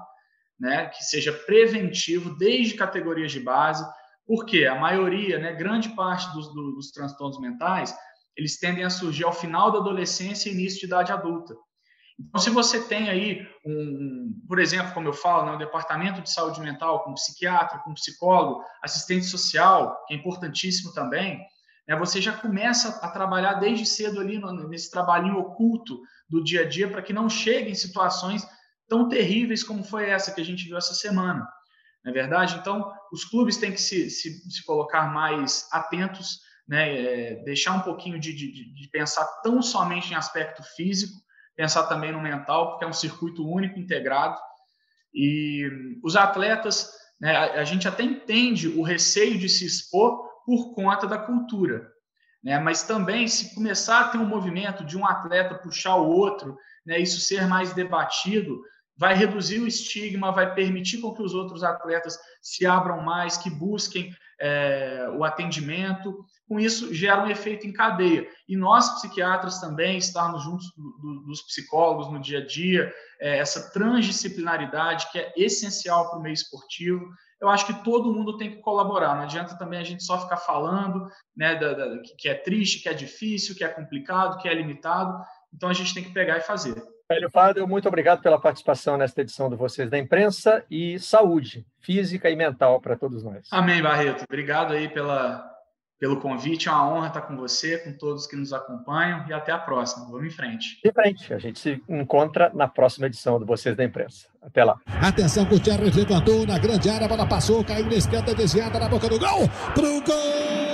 né, 0.59 0.87
que 0.87 1.05
seja 1.05 1.33
preventivo 1.33 2.35
desde 2.37 2.75
categorias 2.75 3.31
de 3.31 3.41
base, 3.41 3.87
porque 4.27 4.65
a 4.65 4.75
maioria, 4.75 5.39
né, 5.39 5.53
grande 5.53 5.91
parte 5.91 6.33
dos, 6.33 6.53
dos 6.53 6.91
transtornos 6.91 7.39
mentais, 7.39 7.95
eles 8.37 8.59
tendem 8.59 8.85
a 8.85 8.91
surgir 8.91 9.25
ao 9.25 9.33
final 9.33 9.71
da 9.71 9.79
adolescência 9.79 10.49
e 10.49 10.53
início 10.53 10.81
de 10.81 10.87
idade 10.87 11.13
adulta. 11.13 11.55
Então, 12.19 12.41
se 12.41 12.49
você 12.49 12.81
tem 12.81 13.11
aí, 13.11 13.47
um, 13.65 14.43
por 14.49 14.59
exemplo, 14.59 14.95
como 14.95 15.09
eu 15.09 15.13
falo, 15.13 15.47
né, 15.47 15.53
um 15.53 15.59
departamento 15.59 16.23
de 16.23 16.31
saúde 16.31 16.61
mental 16.61 17.05
com 17.05 17.13
psiquiatra, 17.13 17.79
com 17.81 17.93
psicólogo, 17.93 18.65
assistente 18.83 19.27
social, 19.27 20.03
que 20.07 20.15
é 20.15 20.17
importantíssimo 20.17 20.95
também, 20.95 21.39
né, 21.87 21.95
você 21.97 22.21
já 22.21 22.33
começa 22.33 23.01
a 23.05 23.11
trabalhar 23.11 23.55
desde 23.55 23.85
cedo 23.85 24.19
ali 24.19 24.39
no, 24.39 24.67
nesse 24.69 24.91
trabalhinho 24.91 25.39
oculto 25.39 26.01
do 26.29 26.43
dia 26.43 26.63
a 26.63 26.69
dia 26.69 26.89
para 26.89 27.03
que 27.03 27.13
não 27.13 27.29
chegue 27.29 27.71
em 27.71 27.75
situações 27.75 28.47
tão 28.89 29.09
terríveis 29.09 29.63
como 29.63 29.85
foi 29.85 30.09
essa 30.09 30.33
que 30.33 30.41
a 30.41 30.45
gente 30.45 30.65
viu 30.65 30.79
essa 30.79 30.95
semana. 30.95 31.47
Não 32.03 32.13
é 32.13 32.15
verdade? 32.15 32.57
Então, 32.57 32.93
os 33.13 33.25
clubes 33.25 33.59
têm 33.59 33.73
que 33.73 33.81
se, 33.81 34.09
se, 34.09 34.51
se 34.51 34.65
colocar 34.65 35.13
mais 35.13 35.69
atentos, 35.71 36.41
né, 36.67 36.95
é, 36.95 37.35
deixar 37.45 37.75
um 37.75 37.81
pouquinho 37.81 38.19
de, 38.19 38.33
de, 38.33 38.73
de 38.73 38.89
pensar 38.89 39.25
tão 39.43 39.61
somente 39.61 40.13
em 40.13 40.17
aspecto 40.17 40.63
físico, 40.77 41.26
pensar 41.57 41.85
também 41.85 42.13
no 42.13 42.21
mental, 42.21 42.71
porque 42.71 42.85
é 42.85 42.89
um 42.89 42.93
circuito 42.93 43.49
único, 43.49 43.79
integrado. 43.79 44.39
E 45.15 45.67
os 46.05 46.15
atletas, 46.15 46.91
né, 47.21 47.35
a, 47.35 47.65
gente 47.65 47.89
até 47.89 48.03
entende 48.03 48.69
o 48.69 48.83
receio 48.83 49.39
de 49.39 49.49
se 49.49 49.65
expor 49.65 50.27
por 50.45 50.75
conta 50.75 51.07
da 51.07 51.19
cultura. 51.19 51.91
Né? 52.45 52.59
Mas 52.61 52.83
também, 52.83 53.27
se 53.27 53.55
começar 53.55 54.01
a 54.01 54.09
ter 54.09 54.19
um 54.19 54.27
movimento 54.27 54.85
de 54.85 54.97
um 54.97 55.07
atleta 55.07 55.55
puxar 55.55 55.97
o 55.97 56.09
outro, 56.09 56.57
né, 56.85 56.99
isso 56.99 57.21
ser 57.21 57.47
mais 57.47 57.73
debatido, 57.73 58.61
vai 58.97 59.15
reduzir 59.15 59.61
o 59.61 59.67
estigma, 59.67 60.33
vai 60.33 60.55
permitir 60.55 61.01
com 61.01 61.15
que 61.15 61.23
os 61.23 61.35
outros 61.35 61.65
atletas 61.65 62.19
se 62.43 62.67
abram 62.67 63.03
mais, 63.03 63.37
que 63.37 63.51
busquem 63.51 64.15
é, 64.41 65.09
o 65.17 65.25
atendimento. 65.25 66.25
Com 66.49 66.61
isso, 66.61 66.95
gera 66.95 67.25
um 67.25 67.29
efeito 67.29 67.67
em 67.67 67.73
cadeia. 67.73 68.29
E 68.49 68.57
nós, 68.57 68.95
psiquiatras, 68.95 69.61
também 69.61 69.99
estarmos 69.99 70.45
juntos 70.45 70.71
do, 70.77 70.99
do, 70.99 71.21
dos 71.27 71.43
psicólogos 71.43 72.11
no 72.13 72.21
dia 72.21 72.39
a 72.39 72.47
dia, 72.47 72.93
é, 73.21 73.39
essa 73.39 73.71
transdisciplinaridade 73.73 75.11
que 75.11 75.19
é 75.19 75.33
essencial 75.37 76.11
para 76.11 76.19
o 76.19 76.23
meio 76.23 76.35
esportivo. 76.35 77.05
Eu 77.41 77.49
acho 77.49 77.67
que 77.67 77.85
todo 77.85 78.13
mundo 78.13 78.39
tem 78.39 78.51
que 78.51 78.63
colaborar. 78.63 79.15
Não 79.15 79.23
adianta 79.23 79.59
também 79.59 79.79
a 79.79 79.85
gente 79.85 80.05
só 80.05 80.21
ficar 80.21 80.39
falando 80.39 81.09
né, 81.37 81.55
da, 81.57 81.75
da, 81.75 82.03
que 82.17 82.29
é 82.29 82.35
triste, 82.35 82.83
que 82.83 82.89
é 82.89 82.95
difícil, 82.95 83.55
que 83.55 83.65
é 83.65 83.69
complicado, 83.69 84.39
que 84.39 84.49
é 84.49 84.55
limitado. 84.55 85.21
Então 85.53 85.69
a 85.69 85.75
gente 85.75 85.93
tem 85.93 86.05
que 86.05 86.13
pegar 86.13 86.39
e 86.39 86.43
fazer. 86.43 86.83
Velho 87.09 87.31
Fábio, 87.31 87.69
muito 87.69 87.87
obrigado 87.87 88.21
pela 88.21 88.41
participação 88.41 88.97
nesta 88.97 89.21
edição 89.21 89.49
do 89.49 89.57
Vocês 89.57 89.89
da 89.89 89.97
Imprensa 89.97 90.65
e 90.69 90.99
saúde 90.99 91.65
física 91.81 92.29
e 92.29 92.35
mental 92.35 92.81
para 92.81 92.97
todos 92.97 93.23
nós. 93.23 93.47
Amém, 93.53 93.81
Barreto. 93.81 94.25
Obrigado 94.29 94.73
aí 94.73 94.89
pela, 94.89 95.49
pelo 96.01 96.19
convite. 96.21 96.69
É 96.69 96.73
uma 96.73 96.93
honra 96.93 97.07
estar 97.07 97.21
com 97.21 97.37
você, 97.37 97.79
com 97.79 97.93
todos 97.93 98.27
que 98.27 98.35
nos 98.35 98.53
acompanham 98.53 99.25
e 99.29 99.33
até 99.33 99.53
a 99.53 99.59
próxima. 99.59 100.07
Vamos 100.07 100.27
em 100.27 100.31
frente. 100.31 100.81
Em 100.85 100.93
frente. 100.93 101.33
A 101.33 101.39
gente 101.39 101.61
se 101.61 101.81
encontra 101.89 102.51
na 102.53 102.67
próxima 102.67 103.07
edição 103.07 103.39
do 103.39 103.47
Vocês 103.47 103.77
da 103.77 103.85
Imprensa. 103.85 104.27
Até 104.43 104.65
lá. 104.65 104.77
Atenção, 105.01 105.45
Gutierrez 105.45 105.95
levantou 105.95 106.45
na 106.45 106.59
grande 106.59 106.91
área, 106.91 107.05
a 107.05 107.09
bola 107.09 107.29
passou, 107.29 107.65
caiu 107.65 107.87
na 107.87 107.95
esquerda, 107.95 108.35
desviada 108.35 108.81
na 108.81 108.89
boca 108.89 109.09
do 109.09 109.19
gol. 109.19 109.49
Pro 109.75 110.03
gol! 110.03 110.66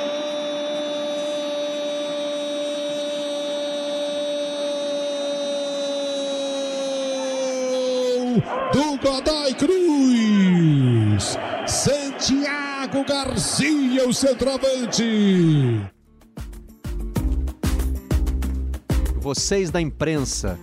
Do 8.72 8.98
Godoy 8.98 9.54
Cruz. 9.54 11.38
Santiago 11.66 13.04
Garcia, 13.06 14.08
o 14.08 14.12
centroavante. 14.12 15.80
Vocês 19.20 19.70
da 19.70 19.80
imprensa. 19.80 20.58